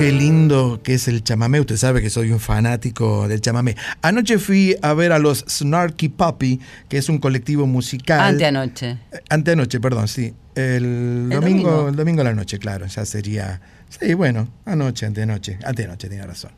[0.00, 1.60] Qué lindo que es el chamamé.
[1.60, 3.76] Usted sabe que soy un fanático del chamamé.
[4.00, 6.58] Anoche fui a ver a los Snarky Puppy,
[6.88, 8.18] que es un colectivo musical.
[8.18, 8.92] Anteanoche.
[9.12, 10.32] Eh, Anteanoche, perdón, sí.
[10.60, 11.88] El, El domingo, domingo.
[11.88, 13.60] el domingo a la noche, claro, ya sería.
[13.90, 16.52] Sí, bueno, anoche, antenoche, antenoche, tiene razón.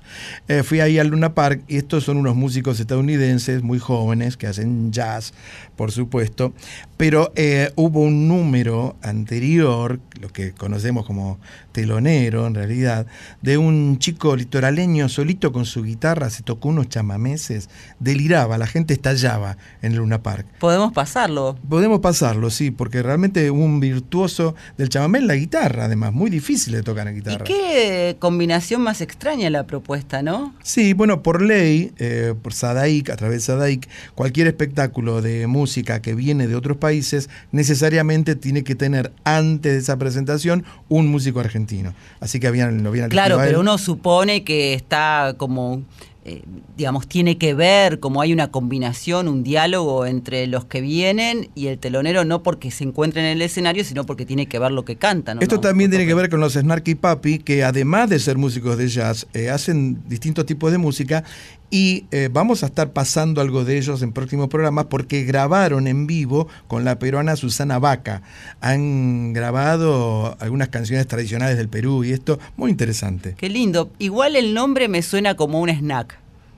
[0.48, 4.46] Eh, fui ahí al Luna Park y estos son unos músicos estadounidenses muy jóvenes que
[4.46, 5.32] hacen jazz,
[5.74, 6.52] por supuesto,
[6.98, 11.38] pero eh, hubo un número anterior, lo que conocemos como
[11.72, 13.06] telonero en realidad,
[13.40, 18.92] de un chico litoraleño solito con su guitarra, se tocó unos chamameses, deliraba, la gente
[18.92, 20.46] estallaba en el Luna Park.
[20.60, 21.56] Podemos pasarlo.
[21.66, 26.72] Podemos pasarlo, sí, porque realmente un virtuoso del chamamé en la guitarra, además, muy difícil
[26.72, 27.44] de tocar en guitarra.
[27.44, 30.54] Qué combinación más extraña la propuesta, ¿no?
[30.62, 36.02] Sí, bueno, por ley, eh, por SADAIC, a través de SADAIC, cualquier espectáculo de música
[36.02, 41.40] que viene de otros países necesariamente tiene que tener antes de esa presentación un músico
[41.40, 41.94] argentino.
[42.20, 43.46] Así que habían, lo habían Claro, él.
[43.46, 45.82] pero uno supone que está como,
[46.24, 46.42] eh,
[46.76, 51.66] digamos, tiene que ver, como hay una combinación, un diálogo entre los que vienen y
[51.66, 54.84] el telonero, no porque se encuentren en el escenario, sino porque tiene que ver lo
[54.84, 55.36] que cantan.
[55.36, 55.42] ¿no?
[55.42, 58.78] Esto No, también tiene que ver con los Snarky Papi, que además de ser músicos
[58.78, 61.24] de jazz, eh, hacen distintos tipos de música
[61.72, 66.06] y eh, vamos a estar pasando algo de ellos en próximos programas porque grabaron en
[66.06, 68.22] vivo con la peruana Susana Vaca.
[68.60, 73.34] Han grabado algunas canciones tradicionales del Perú y esto, muy interesante.
[73.38, 73.90] Qué lindo.
[73.98, 76.11] Igual el nombre me suena como un snack.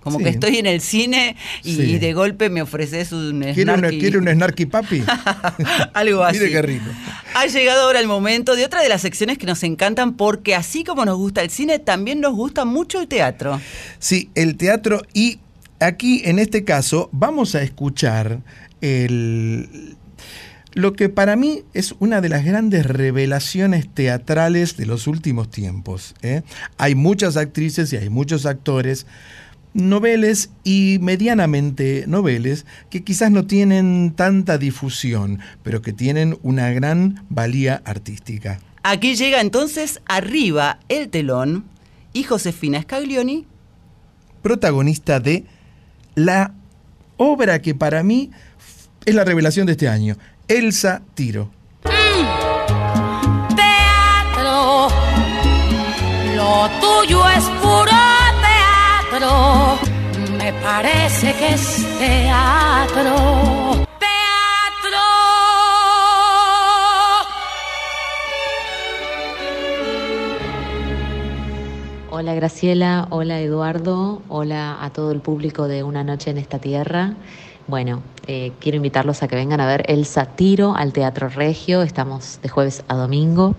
[0.04, 0.24] Como Sí.
[0.24, 1.98] que estoy en el cine y Sí.
[1.98, 3.98] de golpe me ofreces un ¿Quiere, una- snarky.
[3.98, 5.02] ¿Quiere un Snarky Papi?
[5.94, 6.38] Algo así.
[6.38, 6.84] Mire qué rico.
[7.34, 10.84] Ha llegado ahora el momento de otra de las secciones que nos encantan porque así
[10.84, 13.60] como nos gusta el cine, también nos gusta mucho el teatro.
[13.98, 15.38] Sí, el teatro y
[15.80, 18.40] aquí en este caso vamos a escuchar
[18.82, 19.96] el,
[20.74, 26.14] lo que para mí es una de las grandes revelaciones teatrales de los últimos tiempos.
[26.22, 26.42] ¿eh?
[26.78, 29.06] Hay muchas actrices y hay muchos actores
[29.74, 37.24] noveles y medianamente noveles que quizás no tienen tanta difusión, pero que tienen una gran
[37.28, 38.60] valía artística.
[38.82, 41.64] Aquí llega entonces arriba el telón
[42.12, 43.46] y Josefina Scaglioni.
[44.42, 45.44] protagonista de
[46.14, 46.52] la
[47.16, 48.30] obra que para mí
[49.04, 50.16] es la revelación de este año,
[50.48, 51.50] Elsa Tiro.
[53.56, 54.88] Teatro,
[56.36, 57.63] lo tuyo es
[59.18, 59.78] teatro.
[60.38, 63.86] Me parece que es teatro.
[63.98, 64.98] Teatro.
[72.10, 77.14] Hola Graciela, hola Eduardo, hola a todo el público de Una Noche en esta Tierra.
[77.66, 81.82] Bueno, eh, quiero invitarlos a que vengan a ver El Satiro al Teatro Regio.
[81.82, 83.54] Estamos de jueves a domingo.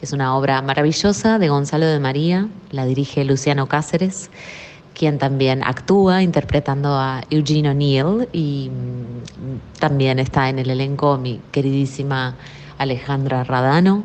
[0.00, 4.30] Es una obra maravillosa de Gonzalo de María, la dirige Luciano Cáceres,
[5.00, 11.40] quien también actúa interpretando a Eugene O'Neill y mm, también está en el elenco mi
[11.52, 12.34] queridísima
[12.76, 14.04] Alejandra Radano.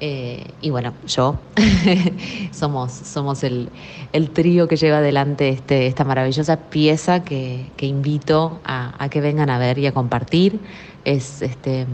[0.00, 1.38] Eh, y bueno, yo
[2.52, 3.68] somos, somos el,
[4.14, 9.20] el trío que lleva adelante este, esta maravillosa pieza que, que invito a, a que
[9.20, 10.58] vengan a ver y a compartir.
[11.04, 11.84] Es, este,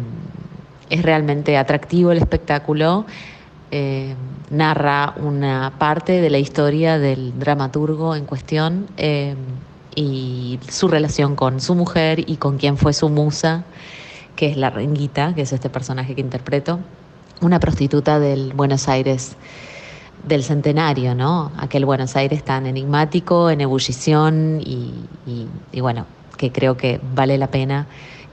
[0.89, 3.06] es realmente atractivo el espectáculo.
[3.78, 4.14] Eh,
[4.48, 9.34] narra una parte de la historia del dramaturgo en cuestión eh,
[9.94, 13.64] y su relación con su mujer y con quien fue su musa,
[14.34, 16.80] que es la Renguita, que es este personaje que interpreto
[17.42, 19.36] una prostituta del Buenos Aires
[20.26, 21.52] del centenario, ¿no?
[21.58, 26.06] Aquel Buenos Aires tan enigmático, en ebullición y, bueno,
[26.38, 27.86] que creo que vale la pena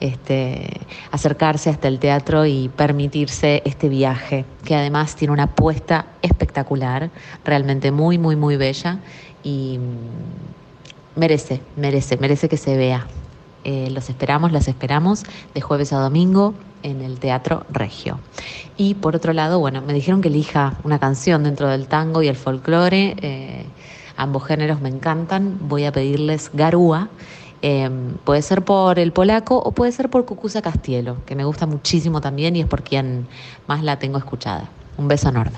[0.03, 0.81] este,
[1.11, 7.09] acercarse hasta el teatro y permitirse este viaje, que además tiene una apuesta espectacular,
[7.45, 8.99] realmente muy, muy, muy bella
[9.43, 13.07] y mm, merece, merece, merece que se vea.
[13.63, 15.23] Eh, los esperamos, las esperamos
[15.53, 16.53] de jueves a domingo
[16.83, 18.19] en el Teatro Regio.
[18.75, 22.27] Y por otro lado, bueno, me dijeron que elija una canción dentro del tango y
[22.27, 23.15] el folclore.
[23.21, 23.65] eh,
[24.17, 25.59] ambos géneros me encantan.
[25.61, 27.07] Voy a pedirles Garúa.
[27.65, 27.89] Eh,
[28.25, 32.19] puede ser por el polaco o puede ser por Cucuza Castielo, que me gusta muchísimo
[32.19, 33.25] también y es por quien
[33.67, 34.69] más la tengo escuchada.
[34.97, 35.57] Un beso enorme.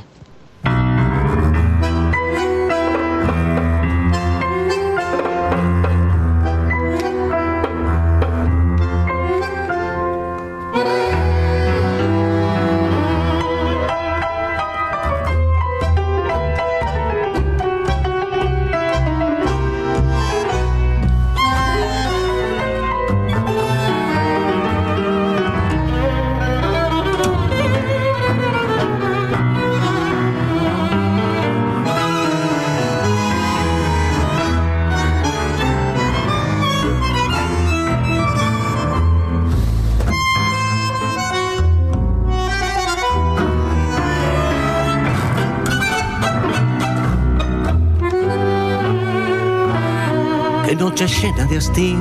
[51.22, 52.00] Llena de hastío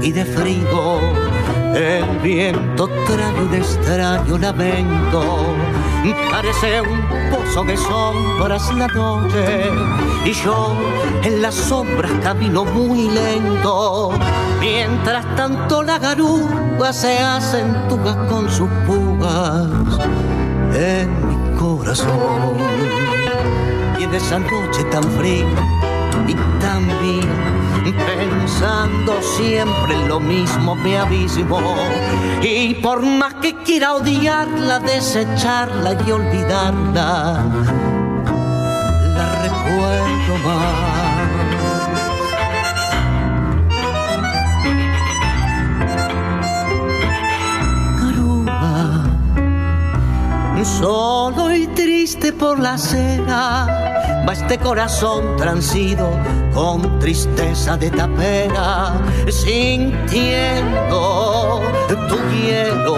[0.00, 1.00] y de frío.
[1.74, 5.54] El viento trae un extraño lamento.
[6.30, 7.00] Parece un
[7.30, 9.70] pozo de sombras la noche.
[10.24, 10.74] Y yo
[11.22, 14.10] en las sombras camino muy lento.
[14.60, 19.68] Mientras tanto la garúa se acentuga con sus pugas
[20.74, 22.56] en mi corazón.
[23.98, 25.46] Y en esa noche tan fría
[26.30, 26.34] y
[27.84, 31.60] pensando siempre en lo mismo me abismo
[32.42, 37.44] y por más que quiera odiarla, desecharla y olvidarla,
[39.16, 40.90] la recuerdo más.
[50.80, 53.66] Solo y triste por la acera
[54.26, 56.10] va este corazón transido
[56.52, 58.94] con tristeza de tapera,
[59.28, 60.80] sintiendo
[62.08, 62.96] tu hielo.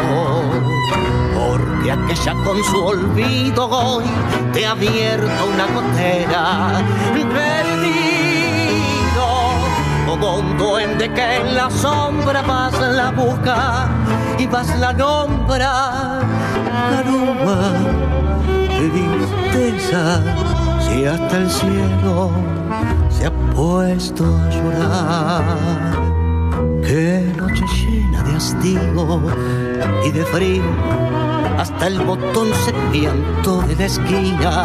[1.35, 4.05] Porque aquella con su olvido hoy
[4.53, 6.83] te ha abierto una gotera.
[7.13, 7.93] Perdido
[10.07, 13.89] como un duende que en la sombra vas la busca
[14.39, 16.21] y vas la nombra.
[16.91, 17.73] Caruma,
[18.77, 20.23] tristeza
[20.81, 22.52] si hasta el cielo
[23.63, 25.45] puesto a llorar.
[26.83, 29.23] Qué noche llena de hastío
[30.05, 30.65] y de frío,
[31.59, 34.65] hasta el botón se piantó de la esquina.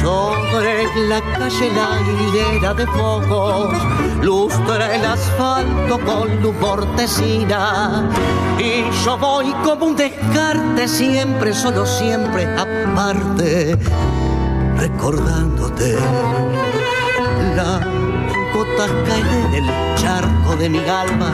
[0.00, 3.74] Sobre la calle la hilera de focos
[4.22, 8.08] lustra el asfalto con luz mortecina.
[8.56, 13.76] Y yo voy como un descarte, siempre, solo siempre, aparte
[14.76, 15.96] recordándote.
[17.56, 17.91] Las
[18.72, 21.32] gotas caen en el charco de mi alma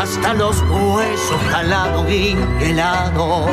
[0.00, 3.50] hasta los huesos calados y helados.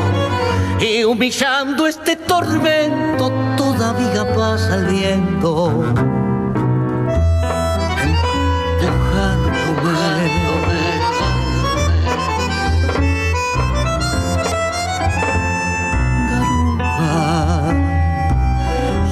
[0.80, 5.84] Y humillando este tormento todavía pasa el viento.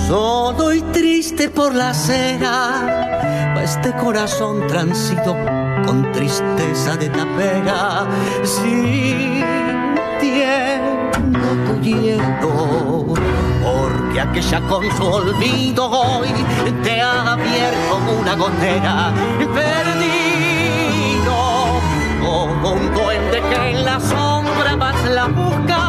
[0.08, 3.15] Solo y triste por la acera,
[3.66, 5.36] este corazón transito
[5.88, 8.06] con tristeza de tapera,
[8.44, 9.50] sintiendo
[11.66, 13.16] tu hielo,
[13.64, 16.30] porque aquella con su olvido hoy
[16.84, 19.12] te ha abierto una gotera,
[19.56, 21.36] perdido
[22.24, 25.85] como un duende que en la sombra más la busca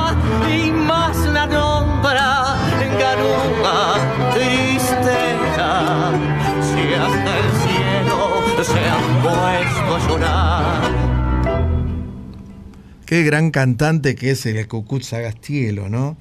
[8.64, 11.06] se ha puesto a llorar.
[13.04, 16.16] Qué gran cantante que es el Cucut Sagastielo, ¿no?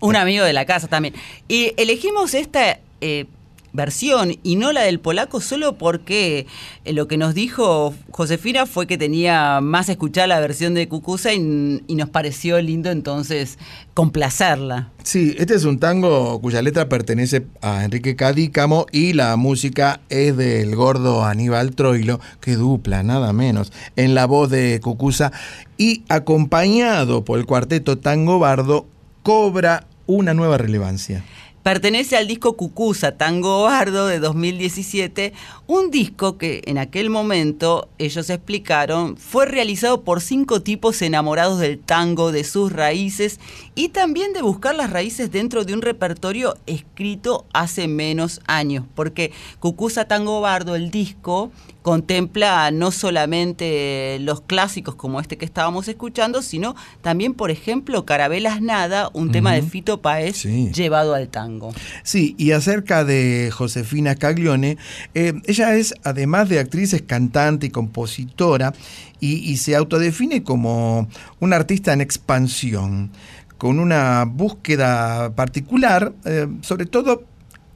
[0.00, 1.14] Un amigo de la casa también.
[1.48, 3.26] Y elegimos esta eh,
[3.72, 6.46] versión y no la del polaco solo porque
[6.84, 11.32] eh, lo que nos dijo Josefina fue que tenía más escuchada la versión de Cucusa
[11.34, 13.58] y, nos pareció lindo entonces
[13.94, 14.92] complacerla.
[15.02, 20.36] Sí, este es un tango cuya letra pertenece a Enrique Cadícamo y la música es
[20.36, 25.32] del gordo Aníbal Troilo, que dupla, nada menos, en la voz de Cucusa
[25.76, 28.86] y acompañado por el cuarteto Tango Bardo,
[29.22, 31.24] cobra una nueva relevancia.
[31.62, 35.32] Pertenece al disco Cucusa Tango Bardo de 2017,
[35.66, 41.78] un disco que en aquel momento, ellos explicaron, fue realizado por cinco tipos enamorados del
[41.78, 43.40] tango, de sus raíces
[43.78, 49.30] y también de buscar las raíces dentro de un repertorio escrito hace menos años, porque
[49.60, 51.52] Cucusa Tango Bardo, el disco,
[51.82, 58.60] contempla no solamente los clásicos como este que estábamos escuchando, sino también, por ejemplo, Carabelas
[58.60, 60.72] Nada, un tema de Fito Páez Sí.
[60.74, 61.72] llevado al tango.
[62.02, 64.76] Sí, y acerca de Josefina Scaglione,
[65.14, 68.74] eh, ella es, además de actriz, es cantante y compositora
[69.20, 71.08] y, y se autodefine como
[71.40, 73.10] una artista en expansión,
[73.58, 77.24] con una búsqueda particular, eh, sobre todo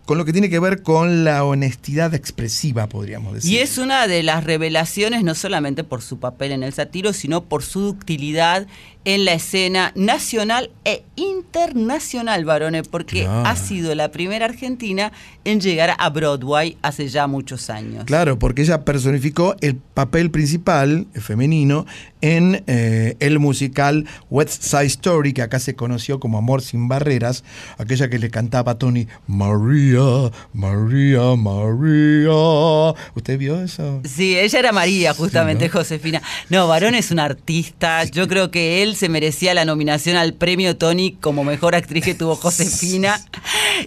[0.05, 3.53] con lo que tiene que ver con la honestidad expresiva, podríamos decir.
[3.53, 7.45] Y es una de las revelaciones, no solamente por su papel en el satiro, sino
[7.45, 8.67] por su ductilidad
[9.05, 13.47] en la escena nacional e internacional, varones, porque Claro.
[13.49, 15.13] ha sido la primera argentina
[15.45, 18.05] en llegar a Broadway hace ya muchos años.
[18.05, 21.85] Claro, porque ella personificó el papel principal femenino
[22.21, 27.43] en eh, el musical West Side Story, que acá se conoció como Amor sin Barreras,
[27.79, 32.95] aquella que le cantaba a Tony María, María, María.
[33.17, 34.01] ¿Usted vio eso?
[34.05, 36.23] Sí, ella era María, justamente, Josefina.
[36.49, 38.05] No, Varón es un artista.
[38.05, 42.15] Yo creo que él se merecía la nominación al premio Tony como mejor actriz que
[42.15, 43.21] tuvo Josefina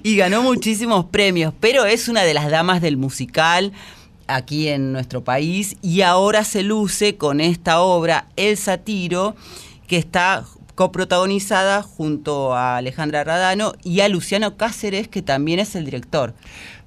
[0.03, 3.71] y ganó muchísimos premios, pero es una de las damas del musical
[4.27, 9.35] aquí en nuestro país y ahora se luce con esta obra El Satiro
[9.87, 10.45] que está
[10.75, 16.33] coprotagonizada junto a Alejandra Radano y a Luciano Cáceres que también es el director.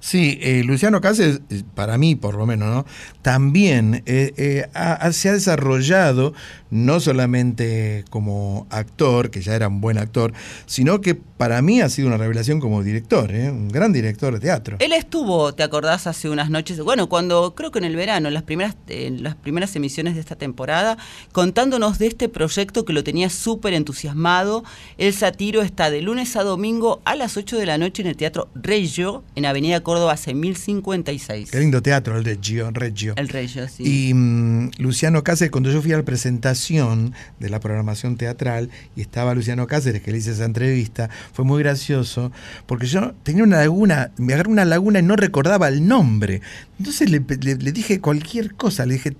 [0.01, 2.85] Sí, eh, Luciano Cáceres, eh, para mí por lo menos, ¿no?
[3.21, 6.33] También eh, eh, ha- se ha desarrollado
[6.71, 10.31] no solamente como actor, que ya era un buen actor,
[10.67, 14.77] sino que para mí ha sido una revelación como director, un gran director de teatro.
[14.79, 16.05] Él estuvo, ¿te acordás?
[16.07, 19.35] Hace unas noches, bueno, cuando creo que en el verano, en las primeras, en las
[19.35, 20.97] primeras emisiones de esta temporada,
[21.31, 24.63] contándonos de este proyecto que lo tenía súper entusiasmado.
[24.99, 28.15] El Satiro está de lunes a domingo a las 8 de la noche en el
[28.15, 31.51] Teatro Reggio, en Avenida Córdoba 6056.
[31.51, 33.13] Qué lindo teatro el de Gio Reggio.
[33.17, 34.09] El Reggio, sí.
[34.09, 39.01] Y mm, Luciano Cáceres, cuando yo fui a la presentación de la programación teatral y
[39.01, 42.31] estaba Luciano Cáceres, que le hice esa entrevista, fue muy gracioso,
[42.65, 46.41] porque yo tenía una laguna, me agarré una laguna y no recordaba el nombre.
[46.77, 49.15] Entonces le, le- le dije cualquier cosa, le dije.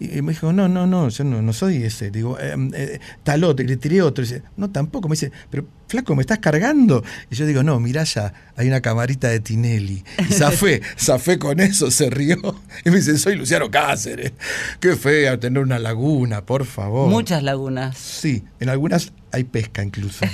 [0.00, 2.10] Y me dijo, no, no, no, yo no, no soy ese.
[2.10, 4.24] Digo, eh, eh, tal otro, y le tiré otro.
[4.24, 5.08] Y dice, no, tampoco.
[5.08, 7.02] Me dice, pero flaco, ¿me estás cargando?
[7.30, 10.04] Y yo digo, no, mirá ya, hay una camarita de Tinelli.
[10.18, 12.38] Y zafé, zafé con eso, se rió.
[12.84, 14.32] Y me dice, soy Luciano Cáceres.
[14.78, 17.08] Qué fea tener una laguna, por favor.
[17.08, 17.98] Muchas lagunas.
[17.98, 20.24] Sí, en algunas hay pesca incluso.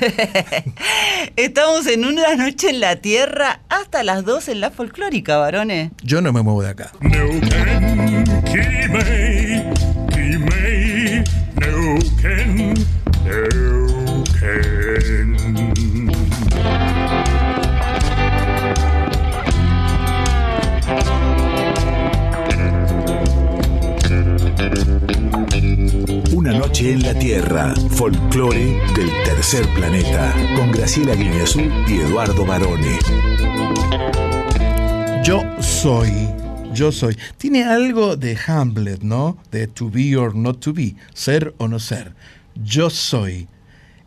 [1.36, 5.91] Estamos en una noche en la tierra hasta las 2 en la folclórica, varones.
[6.03, 6.93] Yo no me muevo de acá.
[26.32, 33.01] Una noche en la Tierra, folclore del tercer planeta, con Graciela Guineazú y Eduardo Barone.
[35.22, 36.28] Yo soy,
[36.74, 37.16] yo soy.
[37.38, 39.38] Tiene algo de Hamlet, ¿no?
[39.51, 42.14] De to be or not to be, ser o no ser.
[42.62, 43.48] Yo soy.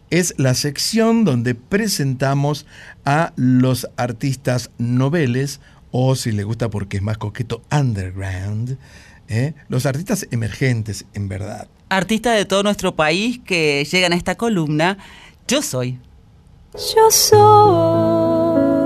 [0.09, 2.65] Es la sección donde presentamos
[3.03, 5.59] a los artistas noveles,
[5.91, 8.77] o si le gusta porque es más coqueto, underground,
[9.27, 9.53] ¿eh?
[9.67, 11.67] los artistas emergentes, en verdad.
[11.89, 14.97] Artistas de todo nuestro país que llegan a esta columna.
[15.47, 15.99] Yo soy.
[16.73, 18.76] Yo soy.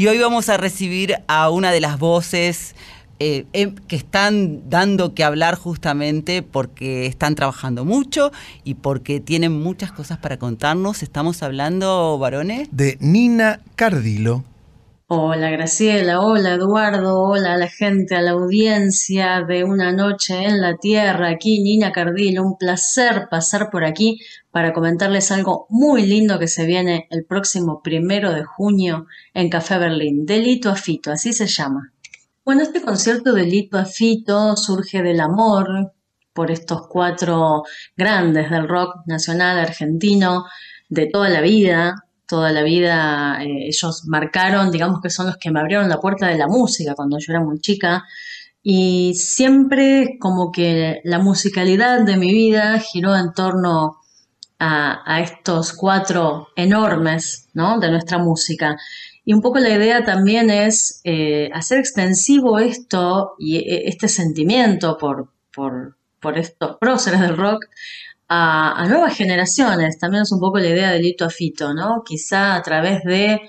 [0.00, 2.74] Y hoy vamos a recibir a una de las voces
[3.18, 8.32] eh, em, que están dando que hablar justamente porque están trabajando mucho
[8.64, 11.02] y porque tienen muchas cosas para contarnos.
[11.02, 12.70] Estamos hablando, varones.
[12.72, 14.42] De Nina Cardilo.
[15.12, 20.60] Hola Graciela, hola Eduardo, hola a la gente, a la audiencia de Una Noche en
[20.60, 24.20] la Tierra, aquí Nina Cardillo, un placer pasar por aquí
[24.52, 29.78] para comentarles algo muy lindo que se viene el próximo primero de junio en Café
[29.78, 31.92] Berlín, de Lito a Fito, así se llama.
[32.44, 35.92] Bueno, este concierto de Lito a Fito surge del amor
[36.32, 37.64] por estos cuatro
[37.96, 40.44] grandes del rock nacional argentino
[40.88, 45.50] de toda la vida, toda la vida eh, ellos marcaron, digamos que son los que
[45.50, 48.04] me abrieron la puerta de la música cuando yo era muy chica
[48.62, 53.96] y siempre como que la musicalidad de mi vida giró en torno
[54.60, 57.80] a, estos cuatro enormes ¿no?
[57.80, 58.76] de nuestra música.
[59.24, 64.98] Y un poco la idea también es eh, hacer extensivo esto y eh, este sentimiento
[64.98, 67.64] por, por, por estos próceres del rock
[68.32, 69.98] a, nuevas generaciones.
[69.98, 72.02] También es un poco la idea de Lito a Fito, ¿no?
[72.04, 73.40] Quizá a través de,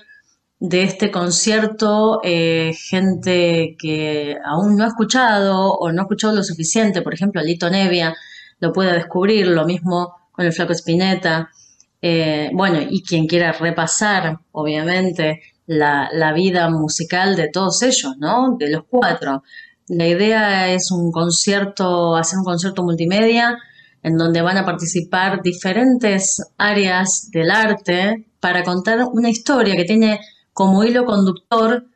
[0.58, 6.42] de este concierto, eh, gente que aún no ha escuchado o no ha escuchado lo
[6.42, 8.14] suficiente, por ejemplo, Lito Nevia,
[8.58, 11.50] lo pueda descubrir, lo mismo con el Flaco Spinetta.
[12.00, 18.56] Eh, bueno, y quien quiera repasar, obviamente, la, la, vida musical de todos ellos, ¿no?
[18.58, 19.44] De los cuatro.
[19.86, 23.58] La idea es un concierto, hacer un concierto multimedia
[24.02, 30.20] en donde van a participar diferentes áreas del arte para contar una historia que tiene
[30.52, 31.86] como hilo conductor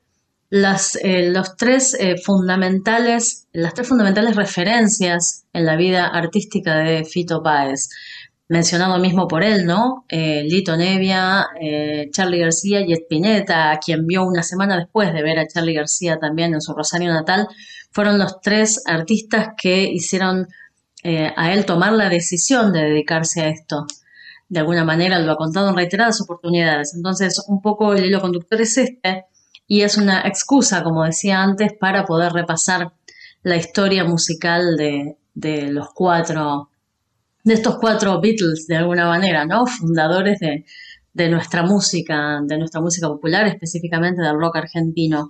[0.49, 7.05] las, eh, los tres eh, fundamentales, las tres fundamentales referencias en la vida artística de
[7.05, 7.89] Fito Páez.
[8.49, 10.05] Mencionado mismo por él, ¿no?
[10.09, 11.49] Eh, Lito Nevia,
[12.13, 16.19] Charlie García y Spinetta, a quien vio una semana después de ver a Charlie García
[16.21, 17.49] también en su Rosario natal,
[17.91, 20.47] fueron los tres artistas que hicieron
[21.37, 23.87] a él tomar la decisión de dedicarse a esto.
[24.49, 26.95] De alguna manera lo ha contado en reiteradas oportunidades.
[26.95, 29.25] Entonces, un poco el hilo conductor es este
[29.67, 32.93] y es una excusa, como decía antes, para poder repasar
[33.43, 35.17] la historia musical de,
[35.71, 36.71] los cuatro,
[37.45, 39.67] de estos cuatro Beatles, de alguna manera, ¿no?
[39.67, 40.65] Fundadores de,
[41.13, 45.29] de nuestra música, de nuestra música popular, específicamente del rock argentino.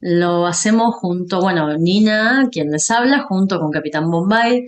[0.00, 4.66] Lo hacemos junto, bueno, Nina, quien les habla, junto con Capitán Bombay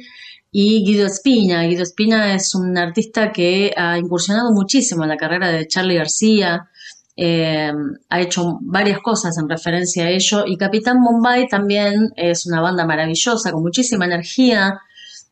[0.59, 1.65] y Guido Espina.
[1.65, 6.71] Guido Espina es un artista que ha incursionado muchísimo en la carrera de Charlie García,
[7.15, 7.71] eh,
[8.09, 12.87] ha hecho varias cosas en referencia a ello y Capitán Bombay también es una banda
[12.87, 14.81] maravillosa con muchísima energía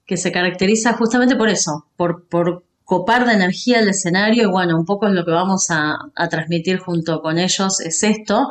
[0.04, 4.76] que se caracteriza justamente por eso, por, por copar de energía el escenario y bueno,
[4.76, 5.96] un poco es lo que vamos a,
[6.28, 8.50] transmitir junto con ellos, es esto,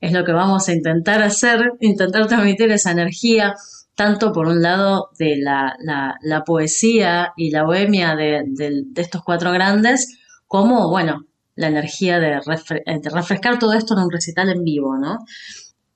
[0.00, 3.56] es lo que vamos a intentar hacer, intentar transmitir esa energía,
[3.94, 5.76] tanto por un lado de la,
[6.22, 12.40] la, poesía y la bohemia de, de, estos cuatro grandes, como, bueno, la energía eh,
[12.40, 15.18] de, refrescar todo esto en un recital en vivo, ¿no?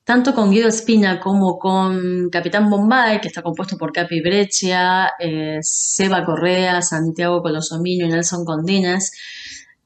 [0.04, 5.58] Tanto con Guido Espina como con Capitán Bombay, que está compuesto por Capi Breccia, eh,
[5.62, 9.10] Seba Correa, Santiago Colosomino y Nelson Condines,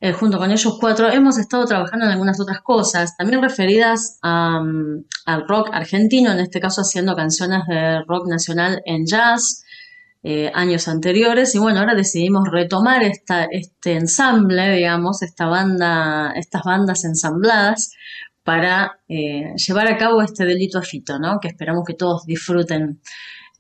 [0.00, 5.46] eh, junto con ellos cuatro, hemos estado trabajando en algunas otras cosas, también referidas al
[5.46, 9.64] rock argentino, en este caso haciendo canciones de rock nacional en jazz,
[10.22, 16.62] eh, años anteriores y bueno, ahora decidimos retomar esta, este ensamble, digamos, esta banda, estas
[16.62, 17.92] bandas ensambladas
[18.42, 21.40] para eh, llevar a cabo este delito a Fito, ¿no?
[21.40, 23.00] Que esperamos que todos disfruten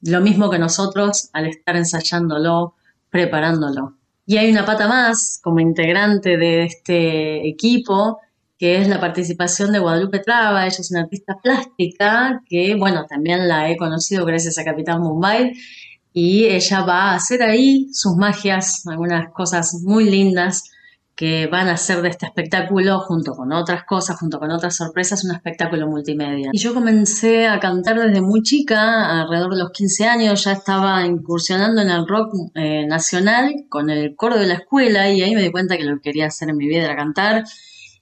[0.02, 2.74] lo mismo que nosotros al estar ensayándolo,
[3.10, 3.99] preparándolo.
[4.30, 8.20] Y hay una pata más como integrante de este equipo,
[8.56, 10.66] que es la participación de Guadalupe Traba.
[10.66, 15.54] Ella es una artista plástica que, bueno, también la he conocido gracias a Capitán Mumbai
[16.12, 20.70] y ella va a hacer ahí sus magias, algunas cosas muy lindas
[21.14, 25.24] que van a hacer de este espectáculo, junto con otras cosas, junto con otras sorpresas,
[25.24, 26.50] un espectáculo multimedia.
[26.52, 31.04] Y yo comencé a cantar desde muy chica, alrededor de los 15 años, ya estaba
[31.04, 35.42] incursionando en el rock eh, nacional con el coro de la escuela y ahí me
[35.42, 37.44] di cuenta que lo que quería hacer en mi vida era cantar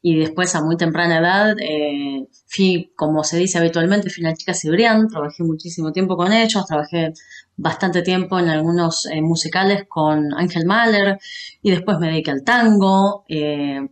[0.01, 4.55] y después a muy temprana edad eh, fui, como se dice habitualmente, fui una chica
[4.55, 7.13] Cibrián, trabajé muchísimo tiempo con ellos, trabajé
[7.57, 11.19] bastante tiempo en algunos eh, musicales con Ángel Mahler
[11.63, 13.25] y después me dediqué al tango.
[13.29, 13.89] Eh,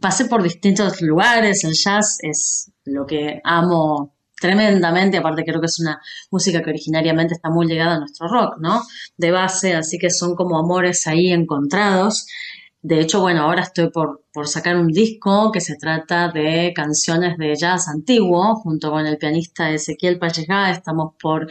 [0.00, 5.78] pasé por distintos lugares, el jazz es lo que amo tremendamente, aparte creo que es
[5.80, 6.00] una
[6.30, 8.82] música que originariamente está muy ligada a nuestro rock, ¿no?
[9.18, 12.26] De base, así que son como amores ahí encontrados.
[12.82, 17.36] De hecho, bueno, ahora estoy por, por sacar un disco que se trata de canciones
[17.36, 20.70] de jazz antiguo, junto con el pianista Ezequiel Pallejá.
[20.70, 21.46] Estamos por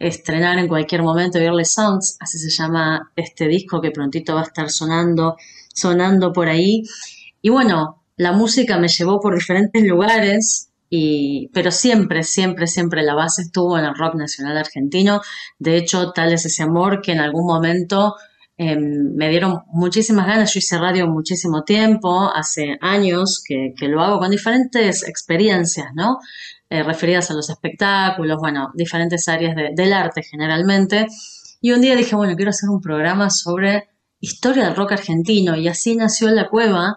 [0.00, 4.44] estrenar en cualquier momento Early Songs, así se llama este disco que prontito va a
[4.44, 5.36] estar sonando,
[5.72, 6.82] sonando por ahí.
[7.40, 13.14] Y bueno, la música me llevó por diferentes lugares, y, pero siempre, siempre, siempre la
[13.14, 15.20] base estuvo en el rock nacional argentino.
[15.60, 18.16] De hecho, tal es ese amor que en algún momento
[18.70, 20.52] em, me dieron muchísimas ganas.
[20.54, 26.18] Yo hice radio muchísimo tiempo, hace años que, lo hago con diferentes experiencias, ¿no?
[26.70, 31.06] Eh, referidas a los espectáculos, bueno, diferentes áreas del arte generalmente.
[31.60, 33.88] Y un día dije, bueno, quiero hacer un programa sobre
[34.20, 36.96] historia del rock argentino y así nació La Cueva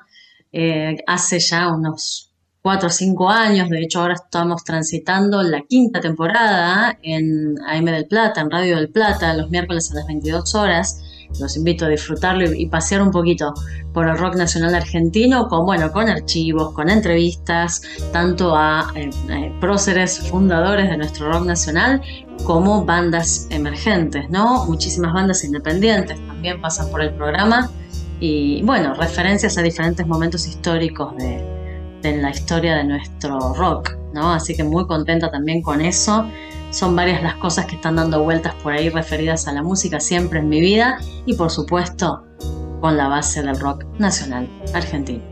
[0.51, 2.31] eh, hace ya unos
[2.61, 8.07] cuatro o cinco años, de hecho ahora estamos transitando la quinta temporada en AM del
[8.07, 10.99] Plata, en Radio del Plata, los miércoles a las 22 horas
[11.39, 13.53] los invito a disfrutarlo y, pasear un poquito
[13.93, 17.81] por el rock nacional argentino, con, bueno, con archivos, con entrevistas,
[18.11, 22.01] tanto a eh, eh, próceres fundadores de nuestro rock nacional
[22.43, 24.65] como bandas emergentes, ¿no?
[24.65, 27.69] Muchísimas bandas independientes también pasan por el programa
[28.19, 31.43] y, bueno, referencias a diferentes momentos históricos de,
[32.01, 34.33] de la historia de nuestro rock, ¿no?
[34.33, 36.25] Así que muy contenta también con eso
[36.75, 40.39] son varias las cosas que están dando vueltas por ahí referidas a la música siempre
[40.39, 42.25] en mi vida y por supuesto
[42.81, 45.23] con la base del rock nacional argentino.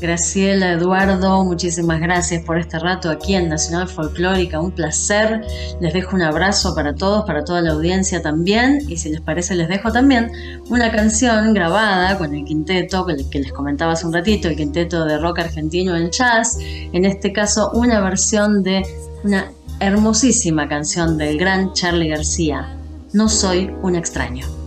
[0.00, 5.42] Graciela, Eduardo, muchísimas gracias por este rato aquí en Nacional Folclórica, un placer.
[5.80, 9.54] Les dejo un abrazo para todos, para toda la audiencia también, y si les parece
[9.54, 10.32] les dejo también
[10.70, 15.18] una canción grabada con el quinteto que les comentaba hace un ratito, el quinteto de
[15.18, 18.82] rock argentino en jazz, en este caso una versión de
[19.22, 22.76] una hermosísima canción del gran Charlie García,
[23.14, 24.59] No soy un extraño.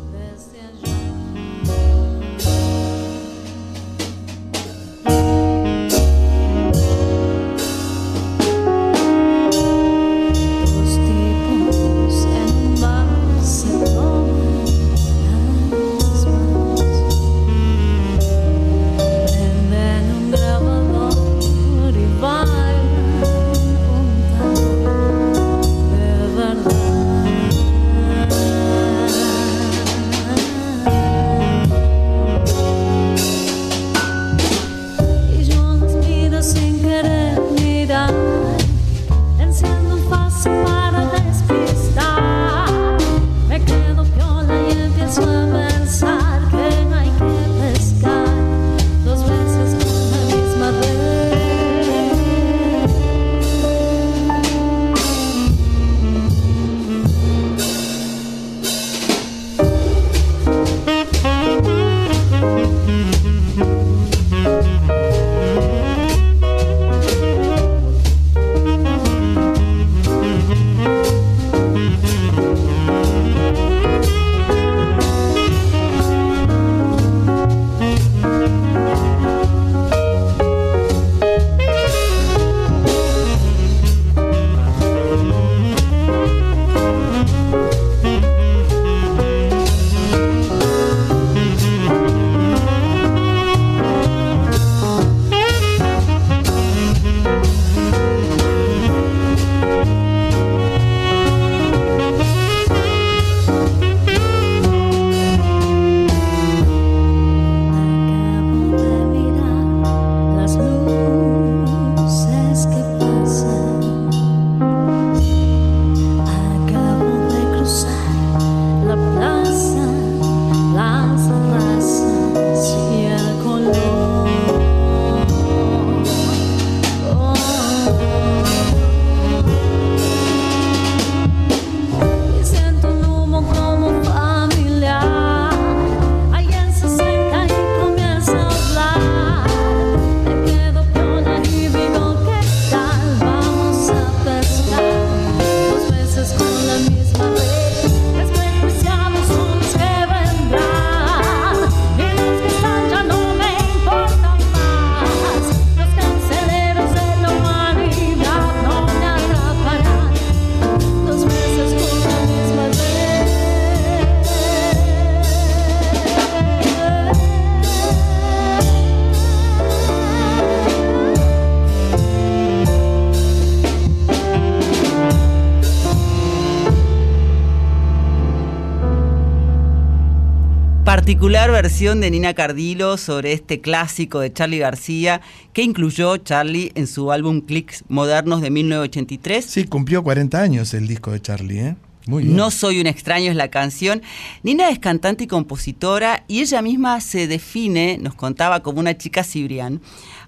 [181.64, 185.22] Versión de Nina Cardilo sobre este clásico de Charlie García
[185.54, 189.46] que incluyó Charlie en su álbum Clicks Modernos de 1983.
[189.46, 191.76] Sí, cumplió 40 años el disco de Charlie, ¿eh?
[192.06, 192.36] Muy bien.
[192.36, 194.02] No soy un extraño es la canción.
[194.44, 199.24] Nina es cantante y compositora y ella misma se define, nos contaba, como una chica
[199.24, 199.80] cibrián.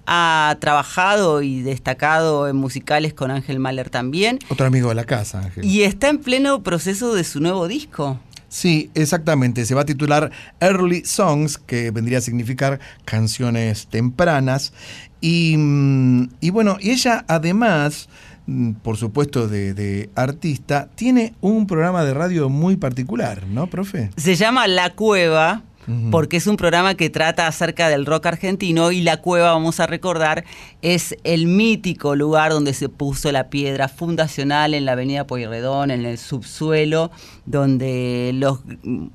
[0.06, 5.40] Ha trabajado y destacado en musicales con Ángel Mahler también Otro amigo de la casa,
[5.40, 5.66] Ángel.
[5.66, 8.20] y está en pleno proceso de su nuevo disco.
[8.56, 9.66] Sí, exactamente.
[9.66, 10.30] Se va a titular
[10.60, 14.72] Early Songs, que vendría a significar canciones tempranas.
[15.20, 18.08] Y, mm, bueno, y ella además,
[18.46, 24.08] mm, por supuesto, de, de artista, tiene un programa de radio muy particular, ¿no, profe?
[24.16, 25.62] Se llama La Cueva
[26.10, 29.86] Porque es un programa que trata acerca del rock argentino y La Cueva, vamos a
[29.86, 30.44] recordar,
[30.82, 36.04] es el mítico lugar donde se puso la piedra fundacional en la avenida Pueyrredón, en
[36.04, 37.10] el subsuelo,
[37.44, 38.60] donde los,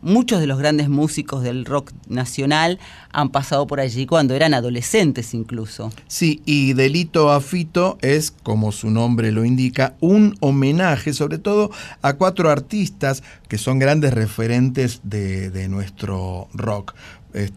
[0.02, 2.80] muchos de los grandes músicos del rock nacional
[3.14, 5.92] han pasado por allí cuando eran adolescentes incluso.
[6.08, 11.72] Sí, y Delito a Fito es, como su nombre lo indica, un homenaje sobre todo
[12.02, 16.94] a cuatro artistas que son grandes referentes de, de nuestro rock.
[17.34, 17.52] Es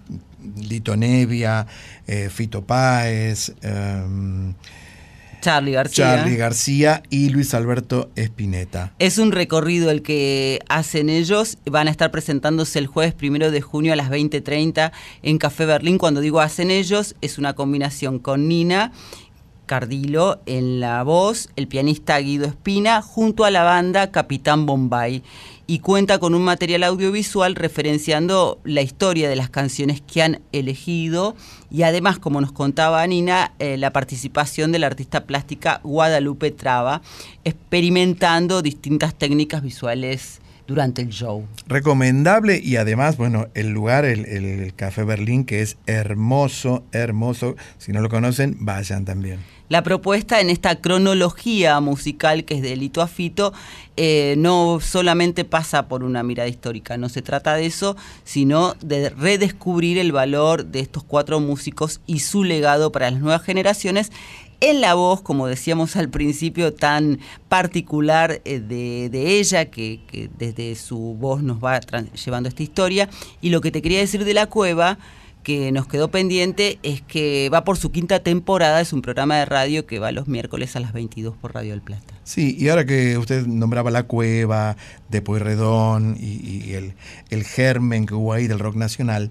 [0.56, 1.66] Lito Nevia,
[2.06, 4.55] eh, Fito Páez, em,
[5.44, 6.16] Charlie García.
[6.16, 8.94] Charlie García y Luis Alberto Espineta.
[8.98, 11.58] Es un recorrido el que hacen ellos.
[11.66, 14.90] Van a estar presentándose el jueves primero de junio a las 20.30
[15.22, 15.98] en Café Berlín.
[15.98, 18.92] Cuando digo hacen ellos, es una combinación con Nina
[19.66, 25.22] Cardilo en la voz, el pianista Guido Espina, junto a la banda Capitán Bombay.
[25.66, 31.35] Y cuenta con un material audiovisual referenciando la historia de las canciones que han elegido
[31.70, 37.03] y además, como nos contaba Nina, eh, la participación de la artista plástica Guadalupe Traba,
[37.45, 41.47] experimentando distintas técnicas visuales durante el show.
[41.66, 47.57] Recomendable y además, bueno, el lugar, el, el Café Berlín, que es hermoso, hermoso.
[47.78, 49.41] Si no lo conocen, vayan también.
[49.70, 53.55] La propuesta en esta cronología musical que es de Lito a Fito
[53.97, 59.09] eh, no solamente pasa por una mirada histórica, no se trata de eso, sino de
[59.09, 64.12] redescubrir el valor de estos cuatro músicos y su legado para las nuevas generaciones
[64.70, 67.19] en la voz, como decíamos al principio, tan
[67.49, 70.01] particular eh, de, ella, que,
[70.39, 73.09] desde su voz nos va llevando esta historia.
[73.41, 74.99] Y lo que te quería decir de la cueva,
[75.43, 79.45] que nos quedó pendiente, es que va por su quinta temporada, es un programa de
[79.45, 82.15] radio que va los miércoles a las 22 por Radio del Plata.
[82.24, 84.78] Sí, y ahora que usted nombraba la cueva
[85.11, 86.95] de Pueyrredón y, y el,
[87.28, 89.31] el germen que hubo ahí del rock nacional,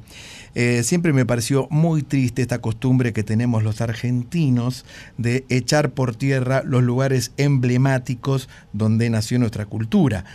[0.55, 4.85] eh, siempre me pareció muy triste esta costumbre que tenemos los argentinos
[5.17, 10.25] de echar por tierra los lugares emblemáticos donde nació nuestra cultura.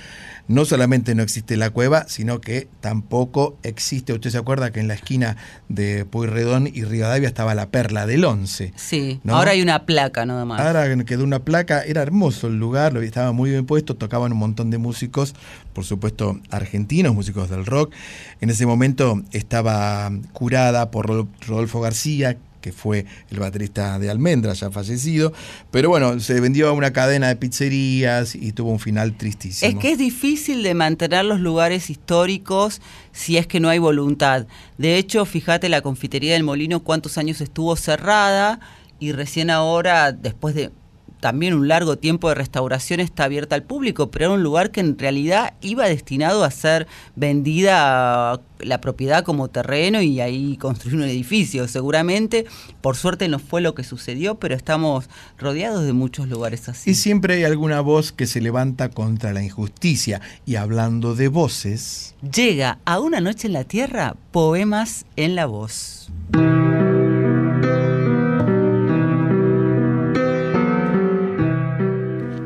[0.49, 4.89] No solamente no existe la cueva, sino que tampoco existe, usted se acuerda que en
[4.89, 5.37] la esquina
[5.69, 8.73] de Pueyrredón y Rivadavia estaba la Perla del Once.
[8.77, 9.37] Sí, ¿no?
[9.37, 10.61] ahora hay una placa nada más.
[10.61, 14.71] Ahora quedó una placa, era hermoso el lugar, estaba muy bien puesto, tocaban un montón
[14.71, 15.35] de músicos,
[15.73, 17.93] por supuesto argentinos, músicos del rock.
[18.41, 21.07] En ese momento estaba curada por
[21.47, 25.33] Rodolfo García, que fue el baterista de Almendra, ya fallecido.
[25.71, 29.71] Pero bueno, se vendió a una cadena de pizzerías y tuvo un final tristísimo.
[29.71, 32.81] Es que es difícil de mantener los lugares históricos
[33.13, 34.47] si es que no hay voluntad.
[34.77, 38.61] De hecho, fíjate, la confitería del Molino cuántos años estuvo cerrada
[39.01, 40.71] y recién ahora, después de
[41.21, 44.81] también un largo tiempo de restauración está abierta al público, pero era un lugar que
[44.81, 46.87] en realidad iba destinado a ser
[47.17, 51.69] vendida la propiedad como terreno y ahí construir un edificio.
[51.69, 52.47] Seguramente,
[52.81, 55.09] por suerte no fue lo que sucedió, pero estamos
[55.39, 56.91] rodeados de muchos lugares así.
[56.91, 60.21] Y siempre hay alguna voz que se levanta contra la injusticia.
[60.47, 62.15] Y hablando de voces...
[62.35, 66.11] Llega a una noche en la tierra, poemas en la voz.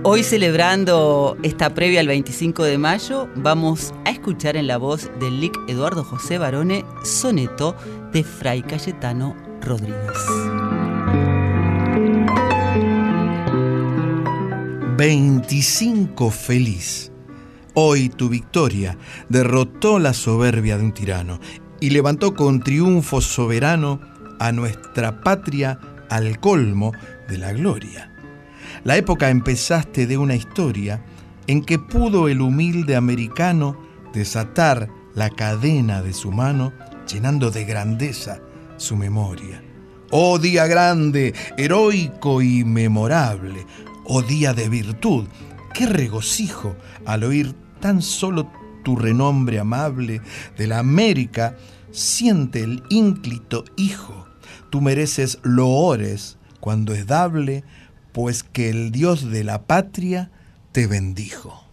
[0.05, 5.41] Hoy celebrando esta previa al 25 de mayo, vamos a escuchar en la voz del
[5.41, 7.77] Lic Eduardo José Barone Soneto
[8.12, 10.19] de Fray Cayetano Rodríguez.
[14.97, 17.12] 25 feliz.
[17.74, 18.99] Hoy tu victoria
[19.29, 21.39] derrotó la soberbia de un tirano
[21.79, 24.01] y levantó con triunfo soberano
[24.41, 25.79] a nuestra patria
[26.11, 26.91] al colmo
[27.29, 28.11] de la gloria.
[28.84, 31.04] La época empezaste de una historia
[31.46, 33.76] en que pudo el humilde americano
[34.12, 36.72] desatar la cadena de su mano,
[37.06, 38.40] llenando de grandeza
[38.76, 39.62] su memoria.
[40.10, 43.66] Oh día grande, heroico y memorable,
[44.04, 45.26] oh día de virtud,
[45.72, 46.76] qué regocijo
[47.06, 48.50] al oír tan solo
[48.82, 50.20] tu renombre amable
[50.59, 51.56] de la América,
[51.92, 54.26] siente el ínclito hijo.
[54.70, 57.64] Tú mereces loores cuando es dable
[58.12, 60.30] pues que el Dios de la patria
[60.72, 61.64] te bendijo.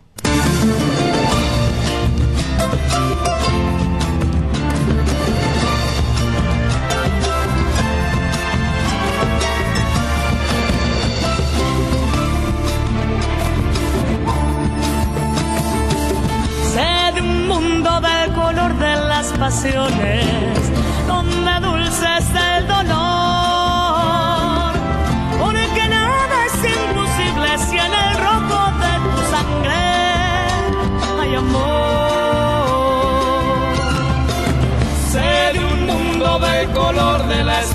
[17.13, 20.58] De un mundo del color de las pasiones,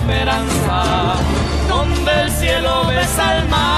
[0.04, 1.14] esperanza,
[1.66, 3.73] donde el cielo besa al mar.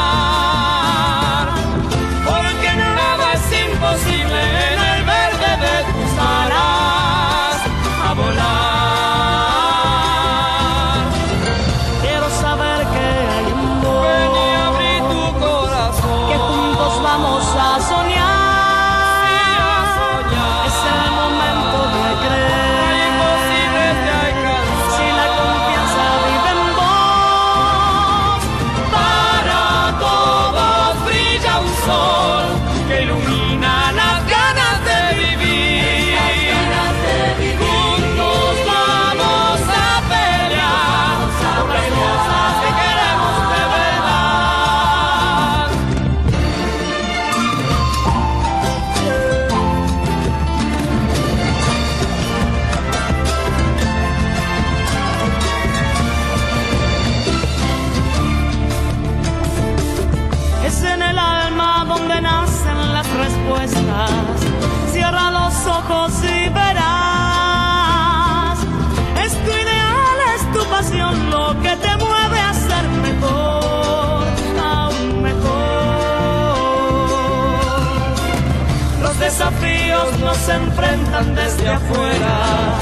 [80.46, 82.78] Se enfrentan desde afuera,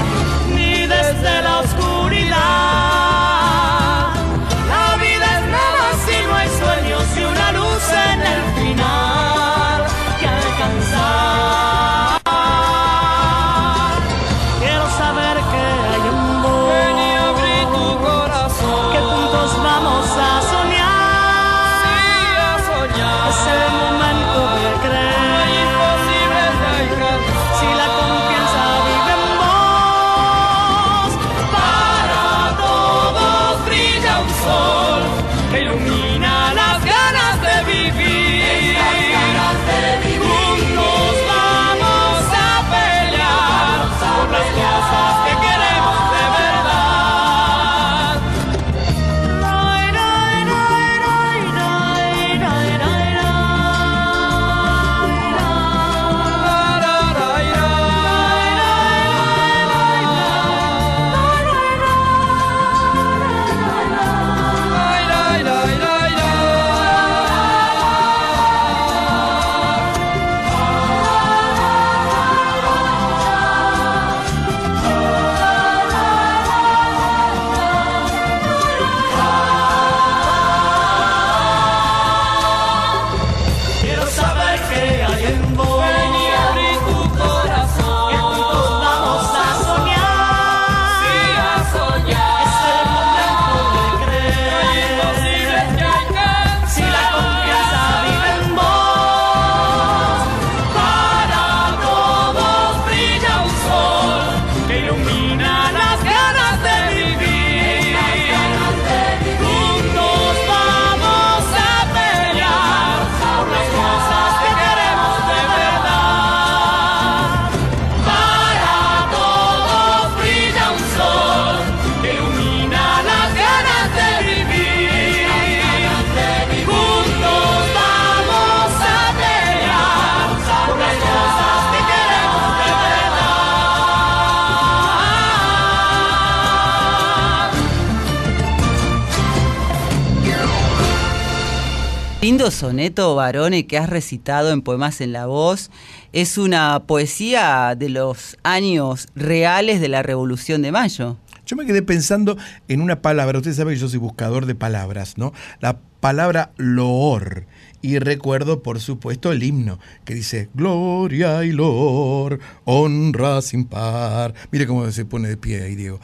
[142.35, 145.71] Lindo soneto, Barone, que has recitado en Poemas en la Voz.
[146.13, 151.17] Es una poesía de los años reales de la Revolución de Mayo.
[151.47, 152.37] Yo me quedé pensando
[152.67, 155.33] en una palabra, usted sabe que yo soy buscador de palabras, ¿no?
[155.61, 157.47] La palabra loor.
[157.83, 164.35] Y recuerdo, por supuesto, el himno que dice Gloria y loor, honra sin par.
[164.51, 166.01] Mire cómo se pone de pie ahí, Diego.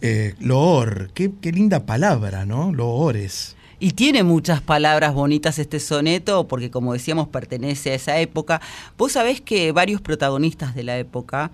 [0.00, 2.72] Eh, loor, qué, qué linda palabra, ¿no?
[2.72, 3.55] Loores.
[3.78, 8.60] Y tiene muchas palabras bonitas este soneto, porque como decíamos, pertenece a esa época.
[8.96, 11.50] Vos sabés que varios protagonistas de la época,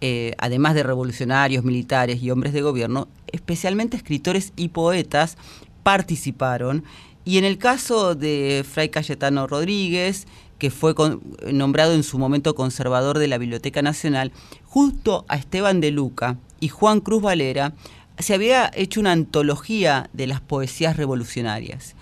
[0.00, 5.36] eh, además de revolucionarios, militares y hombres de gobierno, especialmente escritores y poetas,
[5.82, 6.84] participaron.
[7.24, 10.26] Y en el caso de Fray Cayetano Rodríguez,
[10.58, 14.30] que fue con- nombrado en su momento conservador de la Biblioteca Nacional,
[14.64, 17.72] justo a Esteban de Luca y Juan Cruz Valera,
[18.18, 21.94] se había hecho una antología de las poesías revolucionarias,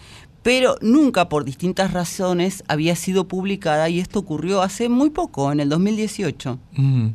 [0.42, 5.60] pero nunca por distintas razones había sido publicada y esto ocurrió hace muy poco, en
[5.60, 6.58] el 2018.
[6.72, 7.08] Mm.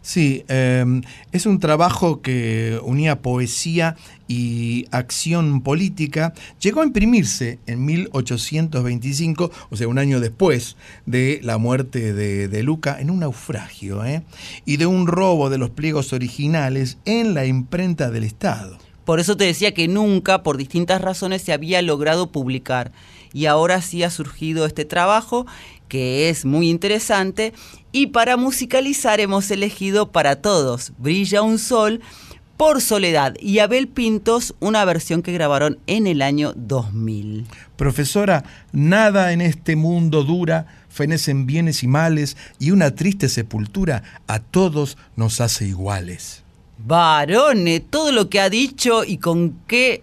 [0.00, 0.84] Sí, eh,
[1.32, 3.96] es un trabajo que unía poesía
[4.28, 6.34] y acción política.
[6.60, 10.76] Llegó a imprimirse en 1825, o sea, un año después
[11.06, 14.22] de la muerte de, de Luca, en un naufragio, ¿eh?
[14.64, 18.78] y de un robo de los pliegos originales en la imprenta del Estado.
[19.04, 22.90] Por eso te decía que nunca, por distintas razones, se había logrado publicar.
[23.32, 25.46] Y ahora sí ha surgido este trabajo,
[25.88, 27.52] que es muy interesante.
[27.92, 32.00] Y para musicalizar hemos elegido para todos Brilla un Sol
[32.56, 37.46] por Soledad y Abel Pintos, una versión que grabaron en el año 2000.
[37.76, 44.38] Profesora, nada en este mundo dura, fenecen bienes y males, y una triste sepultura a
[44.38, 46.42] todos nos hace iguales.
[46.78, 50.02] Varone, todo lo que ha dicho y con qué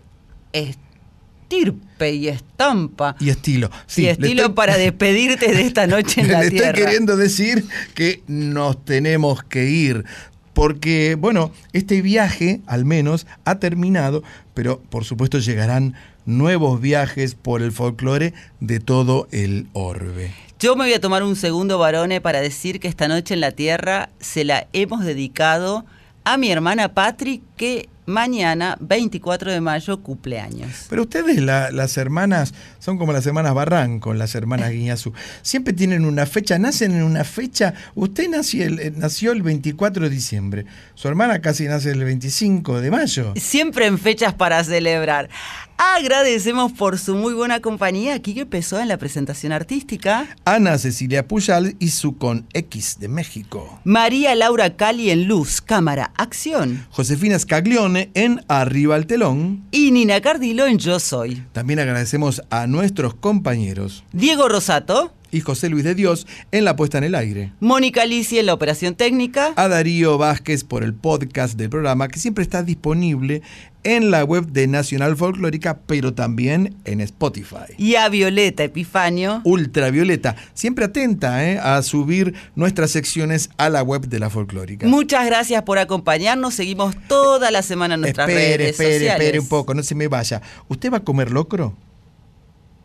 [0.52, 3.16] estirpe y estampa.
[3.20, 3.70] Y estilo.
[3.88, 6.68] Sí, y estilo estoy- para despedirte de esta noche en la Le tierra.
[6.70, 10.06] estoy queriendo decir que nos tenemos que ir.
[10.54, 14.24] Porque, bueno, este viaje al menos ha terminado,
[14.54, 20.32] pero por supuesto llegarán nuevos viajes por el folclore de todo el orbe.
[20.60, 23.52] Yo me voy a tomar un segundo, varones, para decir que esta noche en la
[23.52, 25.86] Tierra se la hemos dedicado
[26.24, 30.88] a mi hermana Patri, que mañana, 24 de mayo, cumpleaños.
[30.90, 35.14] Pero ustedes, la- las hermanas, son como las hermanas Barranco, las hermanas Guiñazú.
[35.42, 37.74] Siempre tienen una fecha, nacen en una fecha.
[37.96, 40.66] Usted nació el, eh, nació el 24 de diciembre.
[40.96, 43.34] Su hermana casi nace el 25 de mayo.
[43.36, 45.30] Siempre en fechas para celebrar.
[45.78, 48.14] Agradecemos por su muy buena compañía.
[48.14, 50.28] Aquí que empezó en la presentación artística.
[50.46, 53.80] Ana Cecilia Puyal y su con X de México.
[53.84, 56.86] María Laura Cali en luz, cámara, acción.
[56.90, 59.64] Josefina Scaglione en Arriba al Telón.
[59.72, 61.44] Y Nina Cardilo en Yo Soy.
[61.52, 65.14] También agradecemos a nuestros compañeros Diego Rosato.
[65.34, 67.52] Y José Luis de Dios en la puesta en el aire.
[67.60, 69.52] Mónica Lisi en la operación técnica.
[69.56, 73.42] A Darío Vázquez por el podcast del programa que siempre está disponible
[73.84, 77.74] en la web de Nacional Folclórica, pero también en Spotify.
[77.78, 79.42] Y a Violeta Epifanio.
[79.44, 81.60] Ultravioleta, siempre atenta ¿eh?
[81.62, 84.88] a subir nuestras secciones a la web de la folclórica.
[84.88, 86.54] Muchas gracias por acompañarnos.
[86.54, 89.22] Seguimos toda la semana en nuestras espere, redes espere, sociales.
[89.22, 90.42] espere un poco, no se me vaya.
[90.70, 91.76] ¿Usted va a comer locro?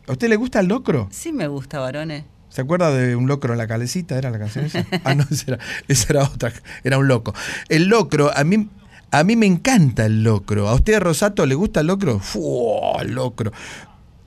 [0.08, 1.08] ¿A usted le gusta el locro?
[1.12, 2.24] Sí me gusta, varones.
[2.50, 4.16] ¿Se acuerda de un locro en la calecita?
[4.18, 4.84] ¿Era la canción esa?
[5.04, 6.52] Ah, no, esa era, esa era otra.
[6.82, 7.34] Era un loco.
[7.68, 8.68] El locro, a mí,
[9.10, 10.68] a mí me encanta el locro.
[10.68, 12.18] ¿A usted, Rosato, le gusta el locro?
[12.20, 13.04] ¡Fua!
[13.04, 13.52] locro.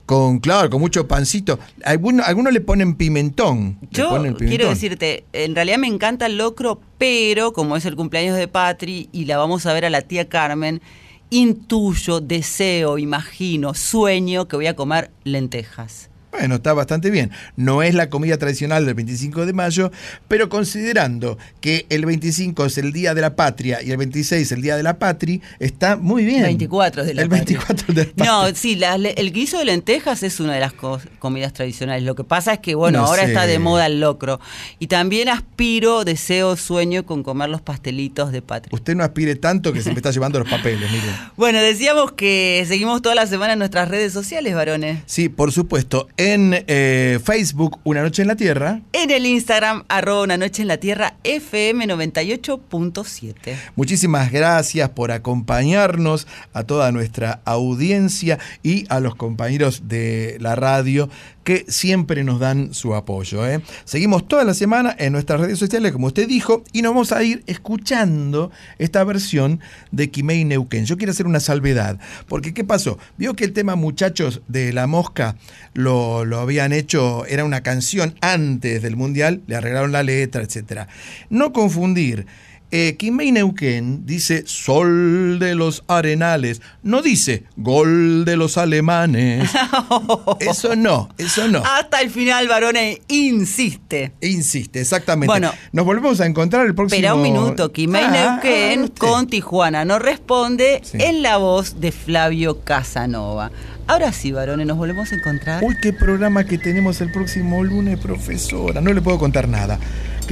[0.06, 1.58] Con, claro, con mucho pancito.
[1.84, 3.78] Algunos, algunos le ponen pimentón.
[3.80, 4.74] le Yo ponen quiero pimentón.
[4.74, 9.24] decirte, en realidad me encanta el locro, pero como es el cumpleaños de Patri y
[9.24, 10.82] la vamos a ver a la tía Carmen,
[11.30, 16.10] intuyo, deseo, imagino, sueño que voy a comer lentejas.
[16.32, 17.30] Bueno, está bastante bien.
[17.56, 19.92] No es la comida tradicional del 25 de mayo,
[20.28, 24.62] pero considerando que el 25 es el Día de la Patria y el 26 el
[24.62, 26.42] Día de la Patria, está muy bien.
[26.44, 27.58] 24 de la El patria.
[27.60, 31.00] 24 de la No, sí, la- el guiso de lentejas es una de las co-
[31.18, 32.02] comidas tradicionales.
[32.04, 33.28] Lo que pasa es que, bueno, No ahora sé.
[33.28, 34.40] está de moda el locro.
[34.78, 38.70] Y también aspiro, deseo, sueño con comer los pastelitos de Patria.
[38.74, 41.04] Usted no aspire tanto que se me está llevando los papeles, mire.
[41.36, 45.00] Bueno, decíamos que seguimos toda la semana en nuestras redes sociales, varones.
[45.06, 46.08] Sí, por supuesto.
[46.24, 48.80] En eh, Facebook, Una Noche en la Tierra.
[48.92, 53.56] En el Instagram, arroba una noche en la tierra, FM 98.7.
[53.74, 61.10] Muchísimas gracias por acompañarnos a toda nuestra audiencia y a los compañeros de la radio
[61.44, 63.46] que siempre nos dan su apoyo.
[63.46, 63.60] ¿eh?
[63.84, 67.22] Seguimos toda la semana en nuestras redes sociales, como usted dijo, y nos vamos a
[67.22, 69.60] ir escuchando esta versión
[69.90, 70.86] de Kimei Neuquén.
[70.86, 71.98] Yo quiero hacer una salvedad,
[72.28, 72.98] porque ¿qué pasó?
[73.18, 75.36] Vio que el tema Muchachos de la Mosca
[75.74, 80.86] lo, lo habían hecho, era una canción antes del Mundial, le arreglaron la letra, etc.
[81.30, 82.26] No confundir.
[82.74, 89.50] Eh, Neuquén dice sol de los arenales, no dice gol de los alemanes.
[90.40, 91.62] Eso no, eso no.
[91.64, 94.12] Hasta el final, varones, insiste.
[94.22, 95.26] Insiste, exactamente.
[95.26, 95.52] Bueno.
[95.72, 96.96] nos volvemos a encontrar el próximo.
[96.96, 98.98] Espera un minuto, Kimei Ah, Neuquén ah, usted.
[99.06, 103.50] con Tijuana no responde en la voz de Flavio Casanova.
[103.86, 105.62] Ahora sí, varones, nos volvemos a encontrar.
[105.62, 108.80] Uy, qué programa que tenemos el próximo lunes, profesora.
[108.80, 109.78] No le puedo contar nada.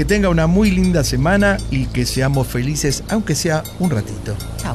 [0.01, 4.35] Que tenga una muy linda semana y que seamos felices, aunque sea un ratito.
[4.57, 4.75] Chau.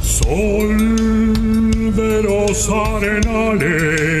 [0.00, 4.20] Sol de los arenales.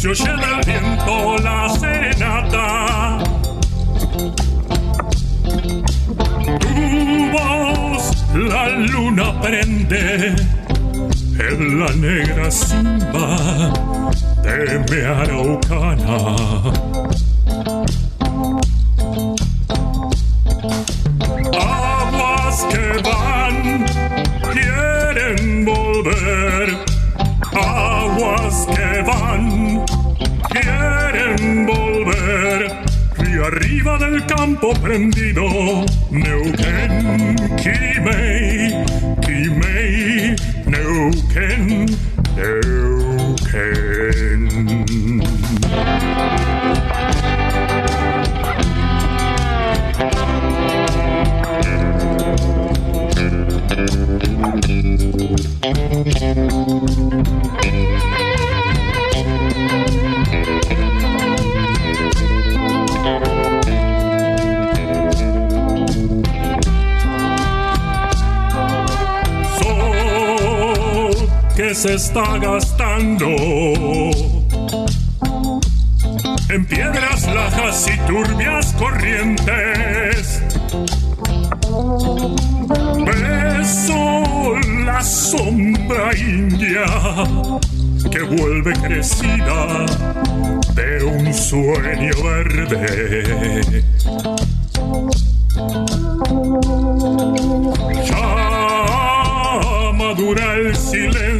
[0.00, 3.18] se oye del viento la serenata.
[6.58, 8.02] Tu voz
[8.34, 10.34] la luna prende
[11.38, 13.72] en la negra simba
[14.42, 16.36] de mi araucana
[34.60, 35.42] campo prendido
[36.10, 36.89] Neuquén
[71.80, 73.26] se está gastando
[76.50, 80.42] en piedras lajas y turbias corrientes.
[83.06, 86.84] Beso la sombra india
[88.10, 89.86] que vuelve crecida
[90.74, 93.84] de un sueño verde.
[98.04, 101.39] Ya madura el silencio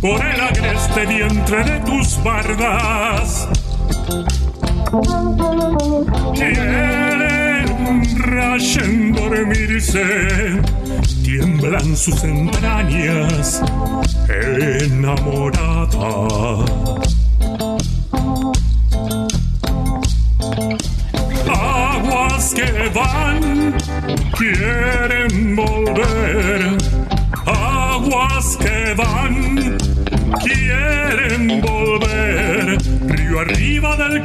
[0.00, 3.48] por el agreste vientre de tus bardas.
[6.34, 10.60] Quieren rayen dormirse,
[11.22, 13.62] tiemblan sus entrañas
[14.28, 15.86] enamorada.
[21.48, 23.74] Aguas que van,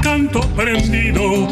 [0.01, 1.47] canto prendido,